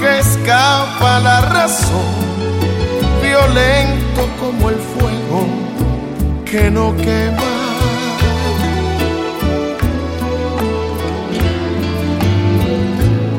que 0.00 0.18
escapa 0.20 1.16
a 1.16 1.20
la 1.20 1.40
razón, 1.40 2.14
violento 3.22 4.22
como 4.40 4.70
el 4.70 4.76
fuego 4.76 5.46
que 6.44 6.70
no 6.70 6.96
quema. 6.96 7.54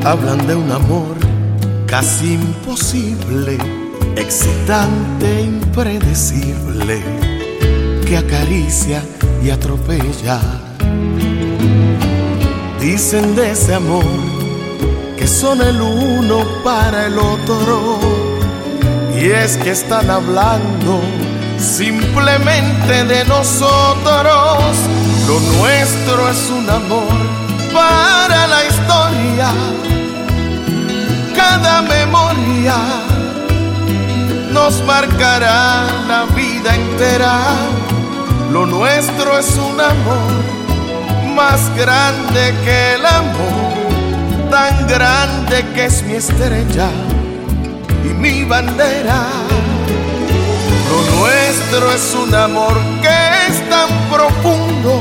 Hablan 0.04 0.46
de 0.46 0.54
un 0.54 0.70
amor 0.70 1.16
casi 1.86 2.34
imposible, 2.34 3.58
excitante, 4.16 5.42
impredecible, 5.42 7.02
que 8.06 8.16
acaricia 8.16 9.02
y 9.42 9.50
atropella. 9.50 10.40
Dicen 12.80 13.34
de 13.34 13.50
ese 13.52 13.74
amor 13.74 14.04
que 15.16 15.26
son 15.26 15.60
el 15.60 15.80
uno 15.80 16.44
para 16.64 17.06
el 17.06 17.18
otro, 17.18 17.98
y 19.16 19.26
es 19.26 19.56
que 19.58 19.70
están 19.70 20.10
hablando 20.10 21.00
simplemente 21.58 23.04
de 23.04 23.24
nosotros. 23.26 24.74
Lo 25.26 25.38
nuestro 25.58 26.28
es 26.30 26.50
un 26.50 26.68
amor 26.68 27.16
para 27.72 28.46
la 28.46 28.64
historia. 28.64 29.52
Cada 31.36 31.82
memoria 31.82 32.76
nos 34.52 34.82
marcará 34.84 35.86
la 36.08 36.24
vida 36.34 36.74
entera. 36.74 37.79
Lo 38.52 38.66
nuestro 38.66 39.38
es 39.38 39.56
un 39.56 39.80
amor 39.80 41.34
más 41.36 41.60
grande 41.76 42.52
que 42.64 42.94
el 42.94 43.06
amor, 43.06 44.50
tan 44.50 44.88
grande 44.88 45.64
que 45.72 45.84
es 45.84 46.02
mi 46.02 46.14
estrella 46.14 46.90
y 48.04 48.08
mi 48.08 48.42
bandera. 48.42 49.22
Lo 50.88 51.16
nuestro 51.16 51.92
es 51.92 52.14
un 52.16 52.34
amor 52.34 52.76
que 53.00 53.46
es 53.48 53.70
tan 53.70 53.88
profundo 54.10 55.00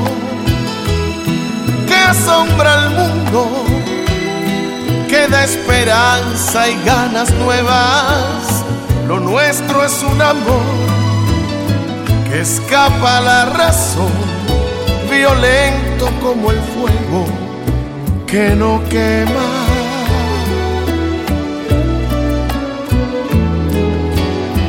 que 1.87 1.95
asombra 1.95 2.83
al 2.83 2.91
mundo, 2.91 3.65
que 5.09 5.27
da 5.27 5.43
esperanza 5.43 6.69
y 6.69 6.79
ganas 6.85 7.31
nuevas. 7.33 8.63
Lo 9.07 9.19
nuestro 9.19 9.83
es 9.83 10.03
un 10.03 10.21
amor 10.21 10.88
escapa 12.39 13.19
la 13.19 13.45
razón, 13.45 14.11
violento 15.11 16.09
como 16.21 16.51
el 16.51 16.59
fuego 16.59 17.25
que 18.25 18.55
no 18.55 18.81
quema. 18.89 19.49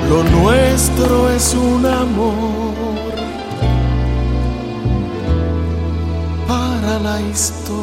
Lo 0.09 0.25
nuestro 0.25 1.31
es 1.31 1.55
un 1.55 1.87
amor 1.87 2.75
para 6.49 6.99
la 6.99 7.21
historia. 7.21 7.80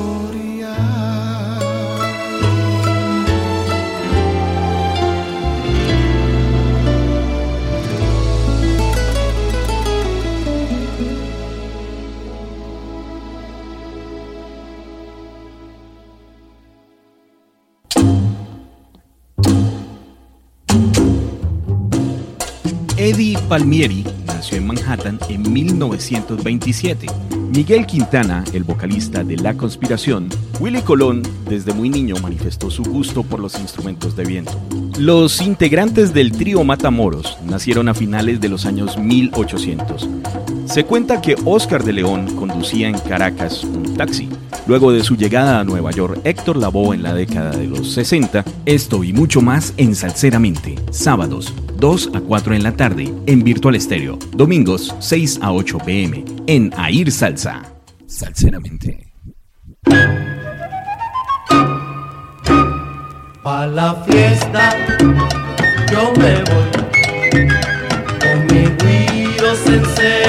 Palmieri 23.48 24.04
nació 24.26 24.58
en 24.58 24.68
Manhattan 24.68 25.20
en 25.30 25.54
1927. 25.54 27.08
Miguel 27.56 27.86
Quintana, 27.86 28.44
el 28.52 28.66
vocalista 28.66 29.24
de 29.24 29.38
La 29.38 29.54
Conspiración, 29.56 30.28
Willy 30.60 30.82
Colón, 30.82 31.24
desde 31.48 31.74
muy 31.74 31.90
niño 31.90 32.16
manifestó 32.22 32.70
su 32.70 32.84
gusto 32.84 33.24
por 33.24 33.40
los 33.40 33.58
instrumentos 33.58 34.18
de 34.18 34.26
viento. 34.26 34.52
Los 35.00 35.42
integrantes 35.42 36.14
del 36.14 36.34
trío 36.34 36.64
Matamoros 36.66 37.38
nacieron 37.46 37.88
a 37.88 37.94
finales 37.94 38.42
de 38.42 38.50
los 38.50 38.66
años 38.66 38.98
1800. 38.98 40.10
Se 40.66 40.84
cuenta 40.84 41.22
que 41.22 41.36
Oscar 41.46 41.86
de 41.86 41.94
León 41.94 42.36
conducía 42.36 42.90
en 42.90 43.00
Caracas 43.00 43.64
un 43.64 43.96
taxi. 43.96 44.28
Luego 44.68 44.92
de 44.92 45.04
su 45.04 45.16
llegada 45.16 45.62
a 45.62 45.64
Nueva 45.64 45.92
York, 45.92 46.20
Héctor 46.26 46.58
Lavoe 46.58 46.96
en 46.96 47.04
la 47.04 47.14
década 47.14 47.52
de 47.52 47.68
los 47.68 47.94
60, 47.94 48.44
esto 48.66 49.06
y 49.06 49.14
mucho 49.14 49.42
más 49.42 49.74
en 49.78 49.96
Salceramente, 49.96 50.76
sábados 50.92 51.54
2 51.78 52.10
a 52.16 52.22
4 52.22 52.56
en 52.56 52.64
la 52.64 52.72
tarde 52.72 53.14
en 53.28 53.44
Virtual 53.44 53.76
Estéreo, 53.76 54.18
domingos 54.32 54.96
6 55.00 55.40
a 55.42 55.52
8 55.52 55.78
pm 55.86 56.26
en 56.48 56.74
Air 56.78 57.12
Salsa. 57.12 57.62
Salceramente. 58.08 59.14
A 63.44 63.66
la 63.66 63.96
fiesta 64.08 64.76
yo 65.92 66.12
me 66.18 66.44
voy 66.44 67.48
con 68.20 68.46
mi 68.48 68.66
guido 68.78 69.56
sincero 69.56 70.27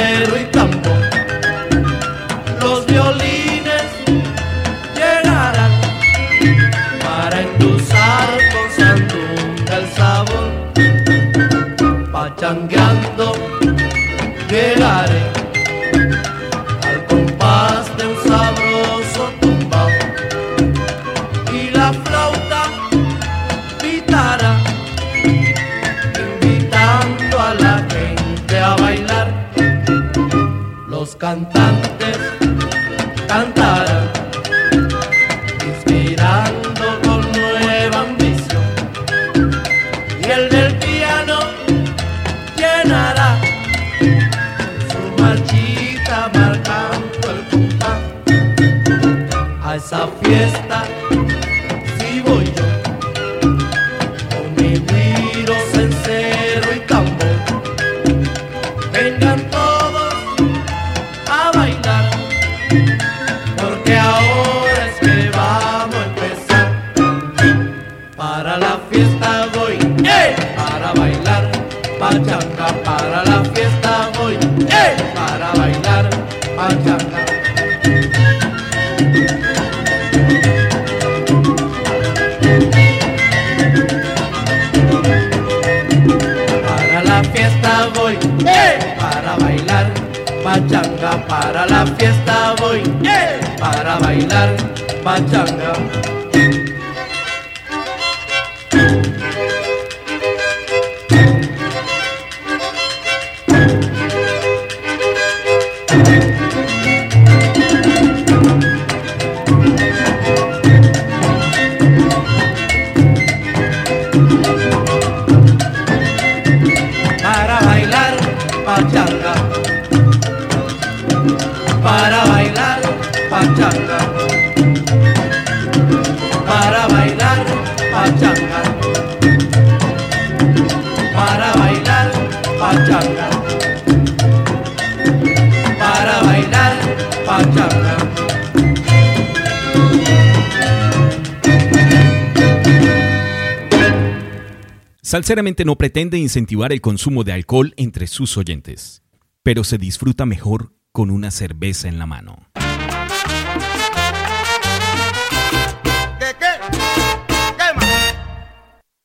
Salceramente 145.29 145.67
no 145.67 145.77
pretende 145.77 146.17
incentivar 146.17 146.73
el 146.73 146.81
consumo 146.81 147.23
de 147.23 147.35
alcohol 147.35 147.75
entre 147.77 148.07
sus 148.07 148.39
oyentes, 148.39 149.03
pero 149.43 149.63
se 149.63 149.77
disfruta 149.77 150.25
mejor 150.25 150.73
con 150.91 151.11
una 151.11 151.31
cerveza 151.31 151.87
en 151.87 151.99
la 151.99 152.07
mano. 152.07 152.49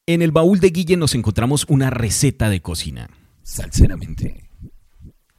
En 0.06 0.22
el 0.22 0.32
baúl 0.32 0.62
de 0.62 0.70
Guille 0.70 0.95
nos 0.95 1.14
encontramos 1.14 1.66
una 1.68 1.90
receta 1.90 2.50
de 2.50 2.62
cocina. 2.62 3.10
Salceramente. 3.41 4.45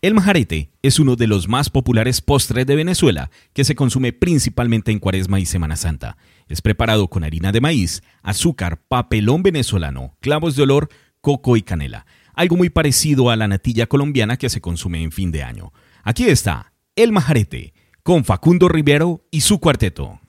El 0.02 0.12
majarete 0.12 0.70
es 0.82 0.98
uno 0.98 1.16
de 1.16 1.26
los 1.26 1.48
más 1.48 1.70
populares 1.70 2.20
postres 2.20 2.66
de 2.66 2.76
Venezuela, 2.76 3.30
que 3.54 3.64
se 3.64 3.74
consume 3.74 4.12
principalmente 4.12 4.92
en 4.92 4.98
Cuaresma 4.98 5.40
y 5.40 5.46
Semana 5.46 5.76
Santa. 5.76 6.18
Es 6.48 6.60
preparado 6.60 7.08
con 7.08 7.24
harina 7.24 7.52
de 7.52 7.60
maíz, 7.60 8.02
azúcar, 8.22 8.82
papelón 8.88 9.42
venezolano, 9.42 10.16
clavos 10.20 10.56
de 10.56 10.62
olor, 10.62 10.88
coco 11.20 11.56
y 11.56 11.62
canela. 11.62 12.06
Algo 12.34 12.56
muy 12.56 12.68
parecido 12.68 13.30
a 13.30 13.36
la 13.36 13.48
natilla 13.48 13.86
colombiana 13.86 14.36
que 14.36 14.50
se 14.50 14.60
consume 14.60 15.02
en 15.02 15.12
fin 15.12 15.30
de 15.30 15.42
año. 15.42 15.72
Aquí 16.02 16.24
está 16.24 16.72
el 16.96 17.12
majarete, 17.12 17.72
con 18.02 18.24
Facundo 18.24 18.68
Rivero 18.68 19.24
y 19.30 19.40
su 19.40 19.58
cuarteto. 19.58 20.20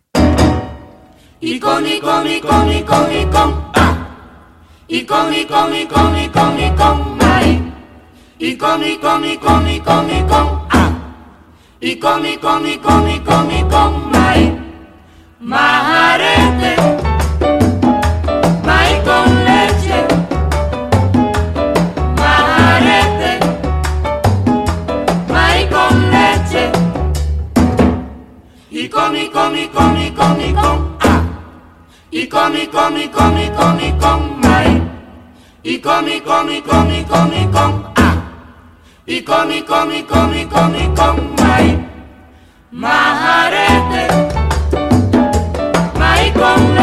Y 1.42 1.60
con, 1.60 1.86
y 1.86 2.00
con, 2.00 2.26
y 2.28 2.40
con, 2.40 2.72
y 2.72 2.82
con, 2.82 3.12
y 3.12 3.26
con, 3.26 3.72
ah. 3.76 4.08
Y 4.88 5.04
con, 5.04 5.34
y 5.34 5.46
con, 5.46 5.76
y 5.76 5.86
con, 5.86 6.18
y 6.18 6.30
con, 6.30 6.60
y 6.60 6.72
con. 6.72 7.16
Y 8.38 8.56
con, 8.58 8.84
y 8.84 8.98
con, 8.98 9.26
y 9.26 9.38
con, 9.38 9.68
y 9.68 9.80
con, 9.80 10.10
y 10.10 10.22
con, 10.24 10.68
ah. 10.70 10.92
Y 11.82 11.96
con, 11.98 12.26
y 12.26 12.38
con, 12.38 12.68
y 12.68 12.78
con, 12.78 13.10
y 13.10 13.20
con, 13.20 13.52
y 13.52 13.64
con. 13.64 14.65
Majarete, 15.38 16.78
maíz 18.64 19.00
con 19.04 19.44
leche. 19.44 20.08
Majarete, 22.18 23.40
maíz 25.30 25.68
con 25.70 26.10
leche. 26.10 26.72
Y 28.72 28.88
con, 28.88 29.16
y 29.18 29.28
con, 29.30 29.58
y 29.58 29.68
con, 29.68 29.98
y 30.42 30.54
ah. 31.02 31.22
Y 32.12 32.28
con, 32.28 32.56
y 32.56 32.68
con, 32.68 32.98
y 32.98 33.92
con, 33.92 34.40
maíz. 34.40 34.82
Y 35.64 35.80
con, 35.80 36.08
y 36.08 36.22
con, 36.22 36.50
y 36.50 36.62
con, 36.62 37.92
ah. 37.98 38.16
Y 39.06 39.22
con, 39.22 39.52
y 39.52 39.62
con, 39.64 39.94
y 39.94 40.04
maíz. 41.38 41.78
Majarete, 42.72 44.35
come. 46.36 46.75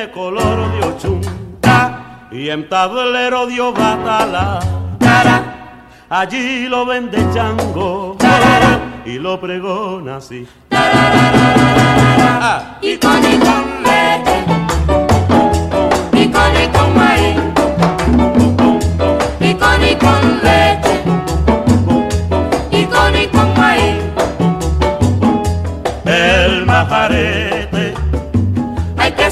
Tiene 0.00 0.12
color 0.12 0.72
de 0.72 0.86
ochunta 0.86 2.28
y 2.30 2.48
en 2.48 2.68
tablero 2.68 3.46
dio 3.46 3.72
batala. 3.72 4.60
Allí 6.08 6.68
lo 6.68 6.86
vende 6.86 7.18
chango 7.34 8.16
y 9.04 9.18
lo 9.18 9.40
pregona 9.40 10.16
así. 10.16 10.46
Y 12.82 12.96
con 12.96 13.24
y 13.24 13.38
con 13.38 13.82
leche, 13.84 14.44
y 16.12 16.28
con 16.28 16.56
y 16.56 16.66
con 16.68 16.96
maíz, 16.96 17.36
y 19.40 19.54
con 19.54 19.84
y 19.84 19.94
con 19.96 20.40
leche, 20.42 21.02
y 22.70 22.84
con 22.86 23.16
y 23.16 23.26
con 23.28 23.60
maíz. 23.60 23.96
El 26.04 26.66
que 26.66 27.59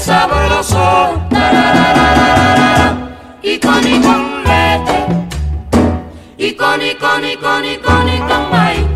sabroso, 0.09 1.21
y 3.43 3.59
con 3.59 3.83
y 3.93 4.01
con 4.01 4.43
leche, 4.43 4.99
y 6.37 6.53
con 6.55 6.81
y 6.81 6.95
con 6.95 7.25
y 7.25 7.35
con 7.37 7.65
y 7.65 7.77
con 7.77 8.09
y 8.09 8.19
con 8.29 8.49
maíz, 8.49 8.87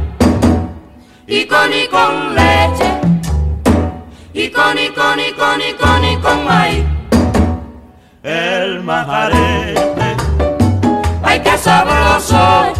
y 1.28 1.46
con 1.46 1.72
y 1.72 1.88
con 1.88 2.34
leche, 2.34 2.90
y 4.34 4.50
con 4.50 4.76
y 4.80 4.90
con 4.90 5.20
y 5.20 5.32
con 5.34 5.62
y 5.62 5.74
con 5.74 6.04
y 6.04 6.18
con 6.18 6.46
maíz. 6.46 6.86
el 8.24 8.82
majarete, 8.84 10.10
ay 11.22 11.40
que 11.42 11.58
sabroso. 11.60 12.74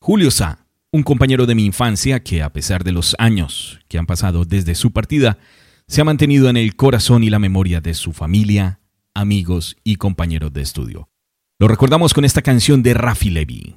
Julio 0.00 0.30
Sá, 0.30 0.63
un 0.94 1.02
compañero 1.02 1.46
de 1.46 1.56
mi 1.56 1.64
infancia 1.64 2.22
que 2.22 2.40
a 2.40 2.52
pesar 2.52 2.84
de 2.84 2.92
los 2.92 3.16
años 3.18 3.80
que 3.88 3.98
han 3.98 4.06
pasado 4.06 4.44
desde 4.44 4.76
su 4.76 4.92
partida, 4.92 5.38
se 5.88 6.00
ha 6.00 6.04
mantenido 6.04 6.48
en 6.48 6.56
el 6.56 6.76
corazón 6.76 7.24
y 7.24 7.30
la 7.30 7.40
memoria 7.40 7.80
de 7.80 7.94
su 7.94 8.12
familia, 8.12 8.78
amigos 9.12 9.76
y 9.82 9.96
compañeros 9.96 10.52
de 10.52 10.62
estudio. 10.62 11.08
Lo 11.58 11.66
recordamos 11.66 12.14
con 12.14 12.24
esta 12.24 12.42
canción 12.42 12.84
de 12.84 12.94
Rafi 12.94 13.30
Levy. 13.30 13.74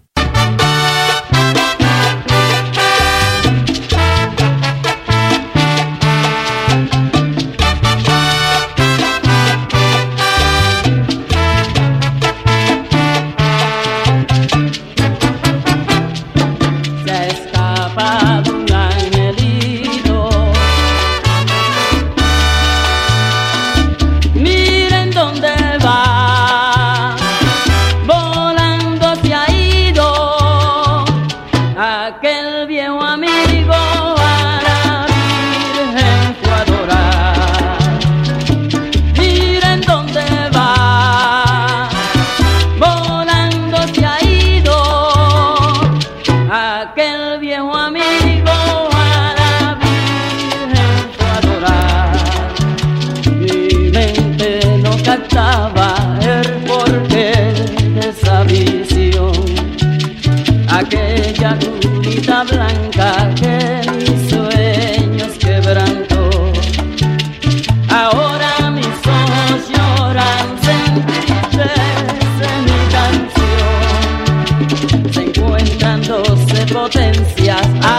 potencias. 76.73 77.96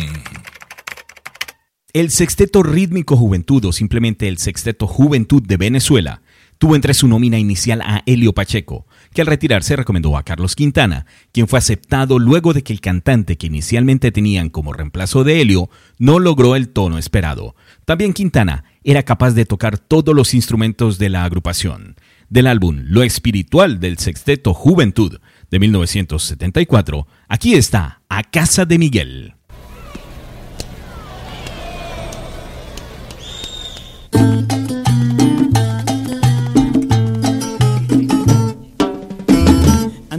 El 1.92 2.10
Sexteto 2.10 2.62
Rítmico 2.62 3.16
Juventud 3.16 3.66
o 3.66 3.72
simplemente 3.72 4.28
el 4.28 4.38
Sexteto 4.38 4.86
Juventud 4.86 5.42
de 5.42 5.58
Venezuela 5.58 6.22
tuvo 6.58 6.74
entre 6.74 6.94
su 6.94 7.06
nómina 7.06 7.38
inicial 7.38 7.82
a 7.82 8.02
Helio 8.06 8.32
Pacheco, 8.32 8.86
que 9.12 9.20
al 9.20 9.26
retirarse 9.26 9.76
recomendó 9.76 10.16
a 10.16 10.22
Carlos 10.22 10.56
Quintana, 10.56 11.06
quien 11.32 11.48
fue 11.48 11.58
aceptado 11.58 12.18
luego 12.18 12.52
de 12.52 12.62
que 12.62 12.72
el 12.72 12.80
cantante 12.80 13.36
que 13.36 13.46
inicialmente 13.46 14.10
tenían 14.12 14.48
como 14.48 14.72
reemplazo 14.72 15.24
de 15.24 15.40
Helio 15.40 15.70
no 15.98 16.18
logró 16.18 16.56
el 16.56 16.68
tono 16.68 16.98
esperado. 16.98 17.54
También 17.84 18.12
Quintana 18.12 18.64
era 18.84 19.02
capaz 19.02 19.32
de 19.32 19.46
tocar 19.46 19.78
todos 19.78 20.14
los 20.14 20.34
instrumentos 20.34 20.98
de 20.98 21.08
la 21.08 21.24
agrupación. 21.24 21.96
Del 22.28 22.46
álbum 22.46 22.80
Lo 22.84 23.02
Espiritual 23.02 23.78
del 23.78 23.98
Sexteto 23.98 24.54
Juventud 24.54 25.20
de 25.50 25.58
1974, 25.58 27.06
aquí 27.28 27.54
está 27.54 28.00
A 28.08 28.22
Casa 28.22 28.64
de 28.64 28.78
Miguel. 28.78 29.34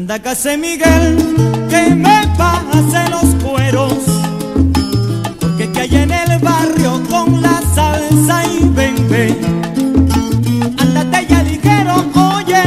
Anda 0.04 0.20
casa 0.20 0.58
Miguel, 0.58 1.16
que 1.70 1.96
me 1.96 2.28
pase 2.38 3.10
los 3.10 3.24
cueros, 3.42 3.94
porque 5.40 5.72
que 5.72 5.80
hay 5.80 5.96
en 5.96 6.12
el 6.12 6.40
barrio 6.40 7.02
con 7.10 7.42
la 7.42 7.62
salsa 7.74 8.44
y 8.48 8.68
bebé. 8.68 9.34
Andate 10.78 11.26
ya 11.30 11.44
ligero, 11.44 12.04
oye, 12.16 12.64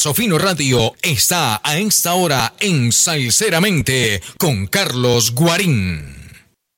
grupo 0.00 0.10
Paso 0.10 0.14
Fino 0.14 0.38
Radio 0.38 0.94
está 1.02 1.60
a 1.62 1.76
esta 1.76 2.14
hora 2.14 2.54
en 2.58 2.90
Salceramente 2.90 4.22
con 4.38 4.66
Carlos 4.66 5.34
Guarín. 5.34 6.16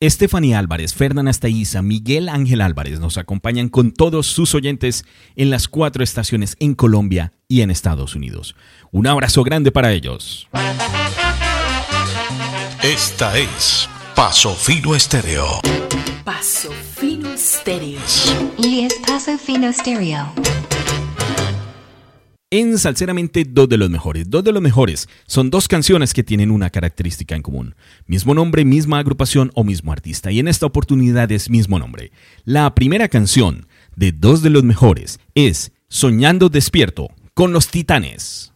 Estefanía 0.00 0.58
Álvarez, 0.58 0.92
Fernán 0.92 1.28
Astaiza, 1.28 1.82
Miguel 1.82 2.28
Ángel 2.28 2.60
Álvarez 2.60 2.98
nos 2.98 3.18
acompañan 3.18 3.68
con 3.68 3.92
todos 3.92 4.26
sus 4.26 4.56
oyentes 4.56 5.04
en 5.36 5.50
las 5.50 5.68
cuatro 5.68 6.02
estaciones 6.02 6.56
en 6.58 6.74
Colombia 6.74 7.32
y 7.46 7.60
en 7.60 7.70
Estados 7.70 8.16
Unidos. 8.16 8.56
Un 8.90 9.06
abrazo 9.06 9.44
grande 9.44 9.70
para 9.70 9.92
ellos. 9.92 10.48
Esta 12.82 13.38
es 13.38 13.88
Paso 14.16 14.52
Fino 14.56 14.96
Estéreo. 14.96 15.60
Paso 16.24 16.72
Fino 16.96 17.38
Stereo. 17.38 18.00
Y 18.58 18.80
es 18.80 18.94
Paso 19.06 19.38
Fino 19.38 19.72
Stereo. 19.72 20.32
En 22.52 22.76
Salceramente, 22.76 23.46
dos 23.48 23.66
de 23.66 23.78
los 23.78 23.88
mejores. 23.88 24.28
Dos 24.28 24.44
de 24.44 24.52
los 24.52 24.60
mejores 24.60 25.08
son 25.26 25.48
dos 25.48 25.68
canciones 25.68 26.12
que 26.12 26.22
tienen 26.22 26.50
una 26.50 26.68
característica 26.68 27.34
en 27.34 27.40
común. 27.40 27.74
Mismo 28.04 28.34
nombre, 28.34 28.66
misma 28.66 28.98
agrupación 28.98 29.50
o 29.54 29.64
mismo 29.64 29.90
artista. 29.90 30.30
Y 30.30 30.38
en 30.38 30.48
esta 30.48 30.66
oportunidad 30.66 31.32
es 31.32 31.48
mismo 31.48 31.78
nombre. 31.78 32.12
La 32.44 32.74
primera 32.74 33.08
canción 33.08 33.66
de 33.96 34.12
dos 34.12 34.42
de 34.42 34.50
los 34.50 34.64
mejores 34.64 35.18
es 35.34 35.72
Soñando 35.88 36.50
Despierto 36.50 37.08
con 37.32 37.54
los 37.54 37.68
Titanes. 37.68 38.52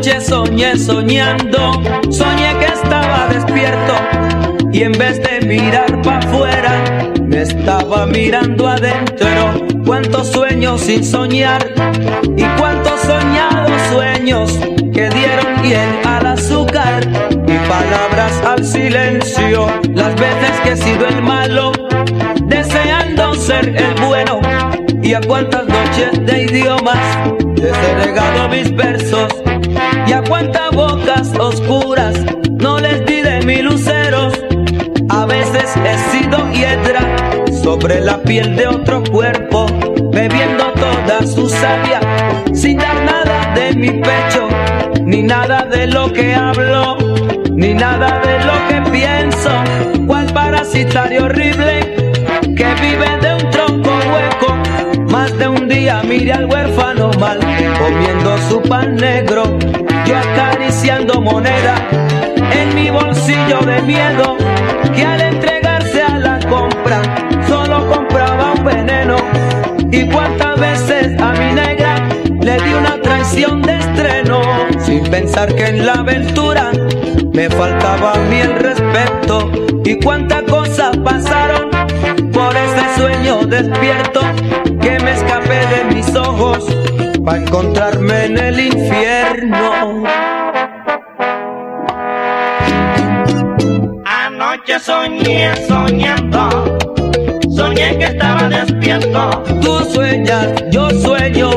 Anoche 0.00 0.20
soñé 0.22 0.78
soñando, 0.78 1.72
soñé 2.10 2.56
que 2.58 2.72
estaba 2.72 3.28
despierto 3.28 3.92
despierto 3.92 4.70
y 4.72 4.82
en 4.84 4.92
vez 4.92 5.20
de 5.22 5.46
mirar 5.46 6.00
para 6.00 6.20
afuera, 6.20 7.12
me 7.26 7.42
estaba 7.42 8.06
mirando 8.06 8.66
adentro. 8.66 9.28
Cuántos 9.84 10.28
sueños 10.28 10.80
sin 10.80 11.04
soñar 11.04 11.66
y 12.34 12.44
cuántos 12.58 12.98
soñados 13.00 13.78
sueños 13.92 14.58
que 14.94 15.10
dieron 15.10 15.62
hiel 15.64 15.90
al 16.06 16.28
azúcar 16.28 17.02
y 17.46 17.68
palabras 17.68 18.40
al 18.46 18.64
silencio. 18.64 19.66
Las 19.94 20.14
veces 20.14 20.60
que 20.64 20.70
he 20.70 20.76
sido 20.78 21.08
el 21.08 21.20
malo, 21.20 21.72
deseando 22.46 23.34
ser 23.34 23.76
el 23.76 24.02
bueno. 24.06 24.40
Y 25.02 25.12
a 25.12 25.20
cuántas 25.20 25.66
noches 25.66 26.24
de 26.24 26.44
idiomas 26.44 26.96
les 27.60 27.76
he 27.76 27.94
regado 28.06 28.48
mis 28.48 28.74
versos. 28.74 29.28
Y 30.06 30.12
a 30.12 30.22
cuántas 30.22 30.70
bocas 30.72 31.32
oscuras 31.38 32.14
no 32.50 32.78
les 32.80 33.04
di 33.04 33.20
de 33.20 33.40
mis 33.42 33.62
luceros. 33.62 34.32
A 35.10 35.26
veces 35.26 35.74
he 35.76 35.96
sido 36.10 36.50
hiedra 36.52 37.00
sobre 37.62 38.00
la 38.00 38.18
piel 38.22 38.56
de 38.56 38.66
otro 38.66 39.02
cuerpo, 39.04 39.66
bebiendo 40.12 40.64
toda 40.72 41.26
su 41.26 41.48
savia, 41.48 42.00
sin 42.54 42.78
dar 42.78 43.04
nada 43.04 43.54
de 43.54 43.74
mi 43.74 43.90
pecho, 43.90 44.48
ni 45.04 45.22
nada 45.22 45.64
de 45.64 45.86
lo 45.88 46.12
que 46.12 46.34
hablo, 46.34 46.96
ni 47.50 47.74
nada 47.74 48.20
de 48.24 48.44
lo 48.44 48.68
que 48.68 48.90
pienso. 48.90 49.50
Cual 50.06 50.26
parasitario 50.32 51.24
horrible 51.24 51.80
que 52.56 52.66
vive 52.80 53.18
de 53.20 53.34
un 53.34 53.50
tronco 53.50 53.90
hueco. 53.90 55.10
Más 55.10 55.36
de 55.36 55.48
un 55.48 55.68
día 55.68 56.02
mire 56.04 56.32
al 56.32 56.46
huérfano 56.46 56.89
comiendo 57.20 58.38
su 58.48 58.62
pan 58.62 58.96
negro, 58.96 59.42
yo 60.06 60.16
acariciando 60.16 61.20
moneda 61.20 61.74
en 62.50 62.74
mi 62.74 62.88
bolsillo 62.88 63.60
de 63.60 63.82
miedo, 63.82 64.38
que 64.94 65.04
al 65.04 65.20
entregarse 65.20 66.02
a 66.02 66.18
la 66.18 66.38
compra 66.48 67.02
solo 67.46 67.86
compraba 67.90 68.54
un 68.56 68.64
veneno. 68.64 69.16
Y 69.92 70.08
cuántas 70.08 70.58
veces 70.60 71.20
a 71.20 71.32
mi 71.32 71.52
negra 71.52 72.08
le 72.40 72.58
di 72.58 72.72
una 72.72 72.98
traición 73.02 73.60
de 73.60 73.76
estreno, 73.76 74.40
sin 74.78 75.02
pensar 75.04 75.54
que 75.54 75.66
en 75.66 75.84
la 75.84 75.94
aventura 75.94 76.70
me 77.34 77.50
faltaba 77.50 78.14
a 78.14 78.18
mí 78.30 78.40
el 78.40 78.54
respeto. 78.54 79.50
Y 79.84 80.00
cuántas 80.00 80.44
cosas 80.44 80.96
pasaron 81.04 81.68
por 82.32 82.56
ese 82.56 82.96
sueño 82.96 83.44
despierto 83.44 84.20
que 84.80 84.98
me 85.00 85.12
escapé 85.12 85.66
de 85.66 85.94
mis 85.94 86.14
ojos 86.14 86.66
para 87.24 87.38
encontrarme 87.38 88.26
en 88.26 88.38
el 88.38 88.60
infierno. 88.60 90.04
Anoche 94.04 94.78
soñé 94.80 95.50
soñando, 95.66 96.78
soñé 97.54 97.98
que 97.98 98.04
estaba 98.04 98.48
despierto. 98.48 99.42
Tú 99.60 99.78
sueñas, 99.92 100.48
yo 100.70 100.90
sueño, 100.90 101.50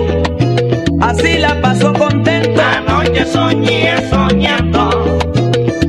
así 1.02 1.38
la 1.38 1.60
paso 1.61 1.94
contenta. 1.94 2.77
Anoche 2.77 3.26
soñé 3.26 3.95
soñando, 4.10 5.19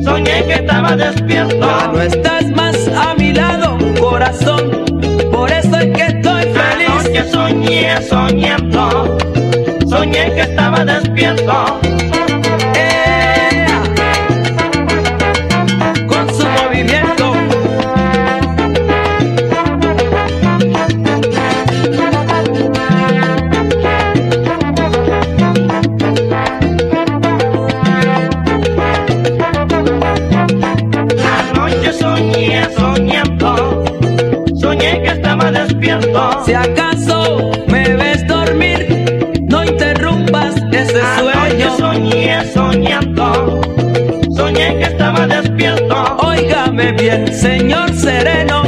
soñé 0.05 0.45
que 0.47 0.55
estaba 0.55 0.97
despierto. 0.97 1.67
Ya 1.67 1.89
no 1.93 2.01
estás 2.01 2.51
más 2.51 2.77
a 2.89 3.15
mi 3.15 3.33
lado, 3.33 3.77
corazón, 4.01 4.85
por 5.33 5.51
eso 5.51 5.77
es 5.77 5.87
que 5.97 6.03
estoy 6.03 6.43
feliz. 6.43 6.89
Anoche 6.89 7.31
soñé 7.31 8.03
soñando, 8.03 8.94
estaba 10.75 10.85
despierto. 10.85 11.81
Con 16.09 16.35
su 16.35 16.47
movimiento. 16.47 17.33
Anoche 31.39 31.93
soñé 31.93 32.69
soñando, 32.77 33.85
soñé 34.61 35.03
que 35.03 35.09
estaba 35.09 35.51
despierto. 35.53 36.45
Si 36.45 36.53
acaso 36.53 36.94
Señor 47.05 47.93
sereno, 47.93 48.63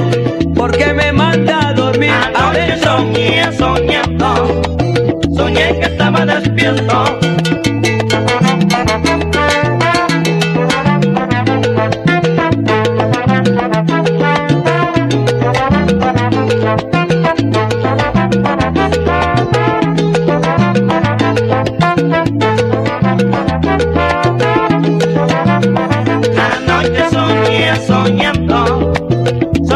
porque 0.55 0.93
me 0.93 1.11
manda 1.11 1.71
a 1.71 1.73
dormir 1.73 2.13
Anoche 2.35 2.77
soñé 2.83 3.51
soñando, 3.51 4.61
soñé 5.35 5.79
que 5.81 5.87
estaba 5.87 6.27
despierto. 6.27 7.06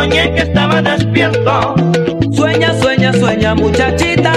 Soñé 0.00 0.32
que 0.34 0.40
estaba 0.40 0.80
despierto. 0.80 1.74
Sueña, 2.32 2.72
sueña, 2.80 3.12
sueña, 3.12 3.54
muchachita, 3.54 4.32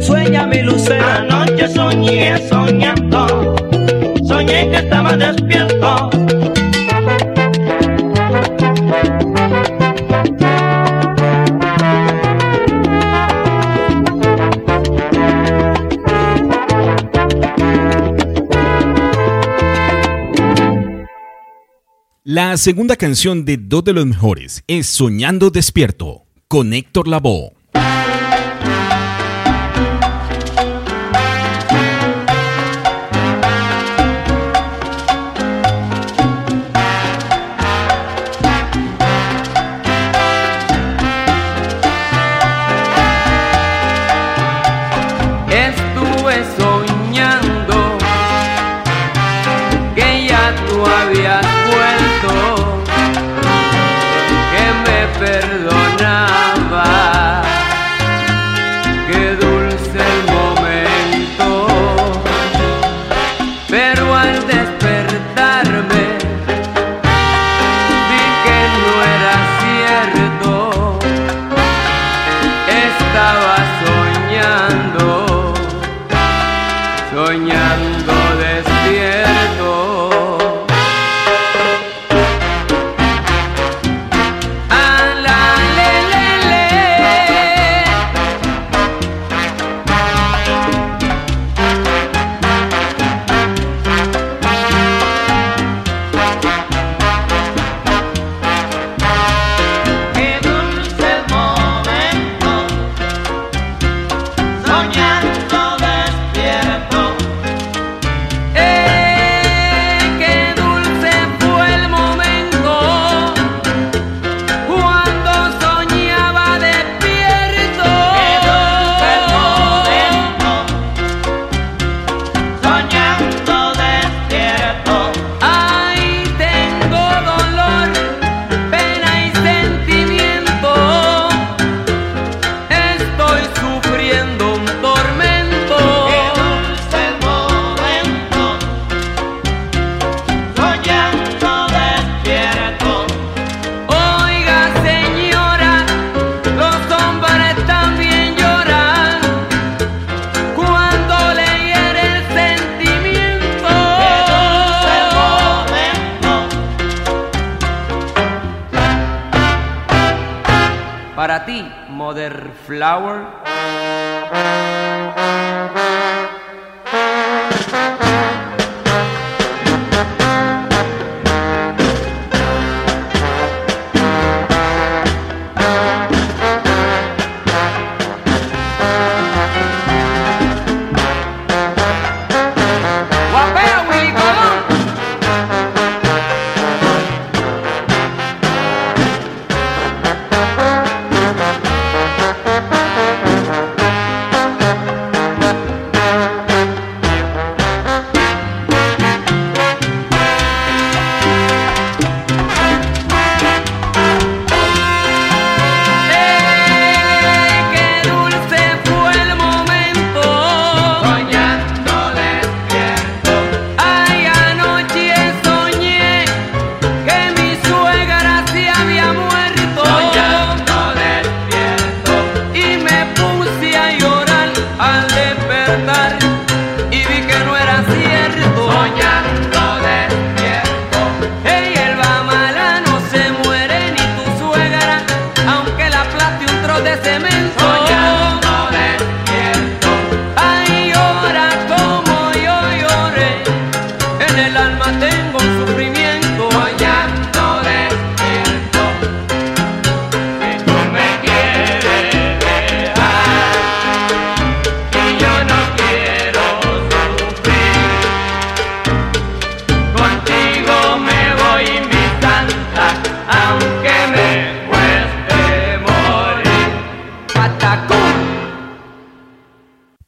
sueña 0.00 0.46
mi 0.46 0.62
lucero. 0.62 1.04
Anoche 1.06 1.68
soñé 1.68 2.38
soñando, 2.48 3.54
soñé 4.26 4.70
que 4.70 4.76
estaba 4.76 5.14
despierto. 5.14 6.11
La 22.34 22.56
segunda 22.56 22.96
canción 22.96 23.44
de 23.44 23.58
dos 23.58 23.84
de 23.84 23.92
los 23.92 24.06
mejores 24.06 24.64
es 24.66 24.86
Soñando 24.86 25.50
Despierto, 25.50 26.24
con 26.48 26.72
Héctor 26.72 27.06
Lavoe. 27.06 27.52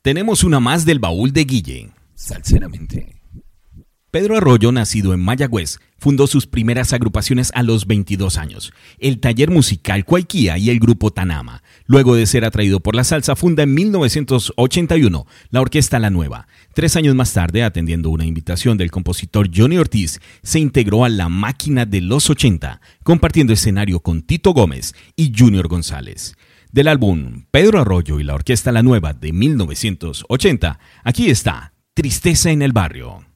Tenemos 0.04 0.44
una 0.44 0.60
más 0.60 0.84
del 0.84 0.98
baúl 0.98 1.32
de 1.32 1.44
Guille. 1.46 1.88
Salceramente. 2.14 3.22
Pedro 4.10 4.36
Arroyo, 4.36 4.70
nacido 4.70 5.14
en 5.14 5.20
Mayagüez, 5.20 5.78
fundó 5.96 6.26
sus 6.26 6.46
primeras 6.46 6.92
agrupaciones 6.92 7.50
a 7.54 7.62
los 7.62 7.86
22 7.86 8.36
años, 8.36 8.74
el 8.98 9.18
taller 9.18 9.50
musical 9.50 10.04
Cuaiquía 10.04 10.58
y 10.58 10.68
el 10.68 10.78
grupo 10.78 11.10
Tanama. 11.10 11.62
Luego 11.86 12.16
de 12.16 12.26
ser 12.26 12.44
atraído 12.44 12.80
por 12.80 12.94
la 12.94 13.02
salsa, 13.02 13.34
funda 13.34 13.62
en 13.62 13.72
1981 13.72 15.26
la 15.48 15.60
Orquesta 15.62 15.98
La 15.98 16.10
Nueva. 16.10 16.48
Tres 16.74 16.96
años 16.96 17.14
más 17.14 17.32
tarde, 17.32 17.62
atendiendo 17.62 18.10
una 18.10 18.26
invitación 18.26 18.76
del 18.76 18.90
compositor 18.90 19.48
Johnny 19.52 19.78
Ortiz, 19.78 20.20
se 20.42 20.60
integró 20.60 21.06
a 21.06 21.08
La 21.08 21.30
Máquina 21.30 21.86
de 21.86 22.02
los 22.02 22.28
80, 22.28 22.82
compartiendo 23.04 23.54
escenario 23.54 24.00
con 24.00 24.20
Tito 24.20 24.52
Gómez 24.52 24.94
y 25.16 25.32
Junior 25.34 25.66
González. 25.66 26.36
Del 26.74 26.88
álbum 26.88 27.44
Pedro 27.52 27.80
Arroyo 27.80 28.18
y 28.18 28.24
la 28.24 28.34
Orquesta 28.34 28.72
La 28.72 28.82
Nueva 28.82 29.12
de 29.12 29.32
1980, 29.32 30.80
aquí 31.04 31.30
está 31.30 31.72
Tristeza 31.94 32.50
en 32.50 32.62
el 32.62 32.72
Barrio. 32.72 33.33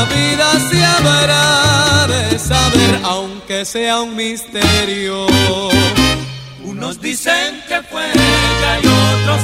La 0.00 0.06
vida 0.06 0.48
se 0.70 0.84
habrá 0.84 2.06
de 2.06 2.38
saber, 2.38 3.00
aunque 3.04 3.64
sea 3.64 4.00
un 4.00 4.16
misterio. 4.16 5.26
Unos 6.64 7.00
dicen 7.00 7.60
que 7.68 7.82
fue 7.82 8.04
ella 8.10 8.72
y 8.82 8.86
otros 8.86 9.40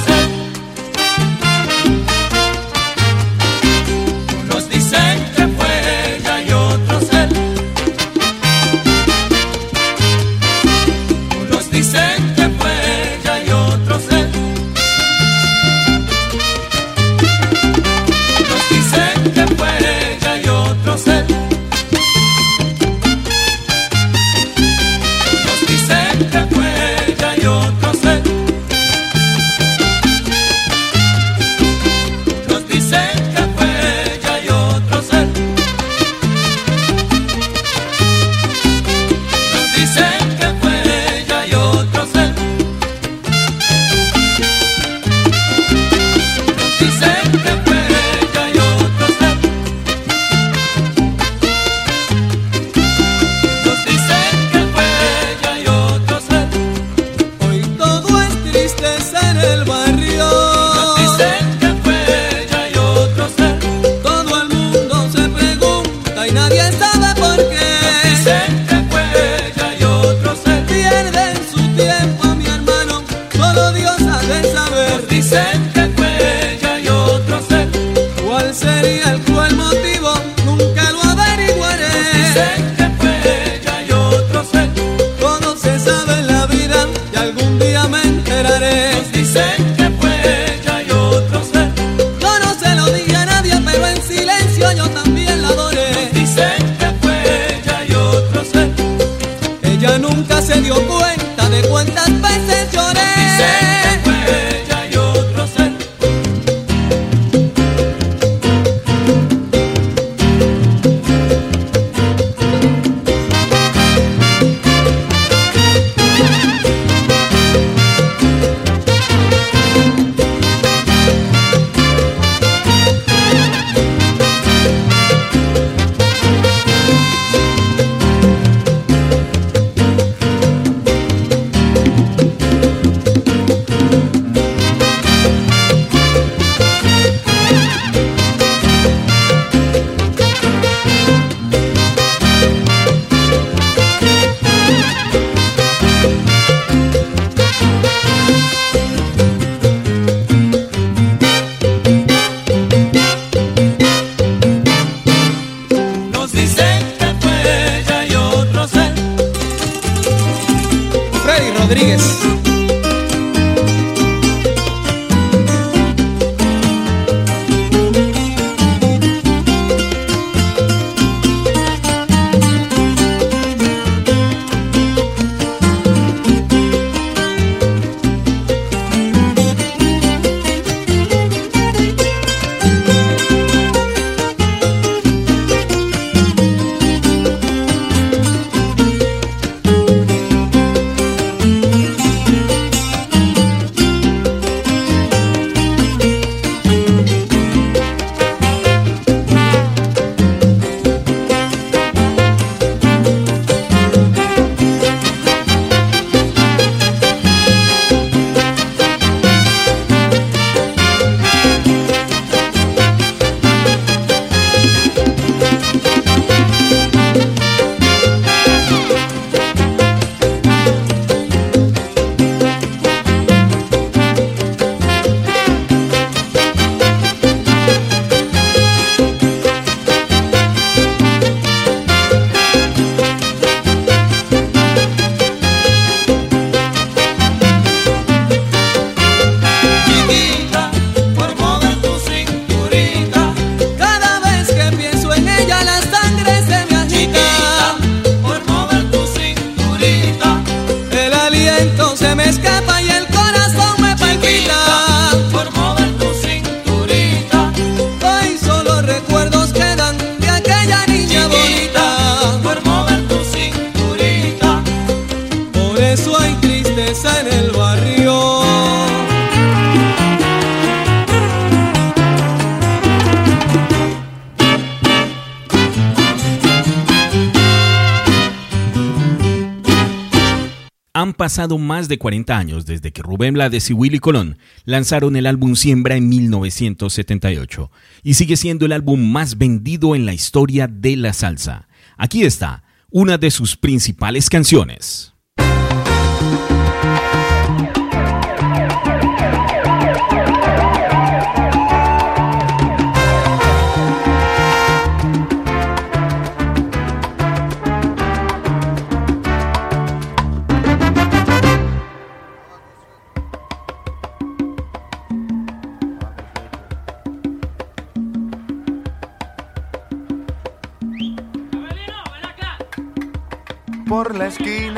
más 281.55 281.87
de 281.87 281.97
40 281.97 282.37
años 282.37 282.65
desde 282.65 282.91
que 282.91 283.01
Rubén 283.01 283.35
Blades 283.35 283.69
y 283.69 283.73
Willy 283.73 283.99
Colón 283.99 284.37
lanzaron 284.65 285.15
el 285.15 285.25
álbum 285.25 285.55
Siembra 285.55 285.95
en 285.95 286.09
1978 286.09 287.71
y 288.03 288.15
sigue 288.15 288.35
siendo 288.35 288.65
el 288.65 288.73
álbum 288.73 289.09
más 289.09 289.37
vendido 289.37 289.95
en 289.95 290.05
la 290.05 290.13
historia 290.13 290.67
de 290.67 290.97
la 290.97 291.13
salsa. 291.13 291.69
Aquí 291.95 292.23
está 292.23 292.63
una 292.91 293.17
de 293.17 293.31
sus 293.31 293.55
principales 293.55 294.29
canciones. 294.29 295.13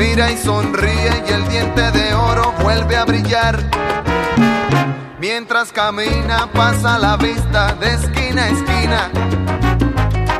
mira 0.00 0.30
y 0.30 0.36
sonríe 0.38 1.24
y 1.28 1.30
el 1.30 1.46
diente 1.48 1.90
de 1.90 2.14
oro 2.14 2.54
vuelve 2.62 2.96
a 2.96 3.04
brillar. 3.04 3.58
Mientras 5.20 5.70
camina 5.72 6.48
pasa 6.52 6.98
la 6.98 7.18
vista 7.18 7.74
de 7.74 7.88
esquina 7.94 8.44
a 8.44 8.48
esquina. 8.48 9.10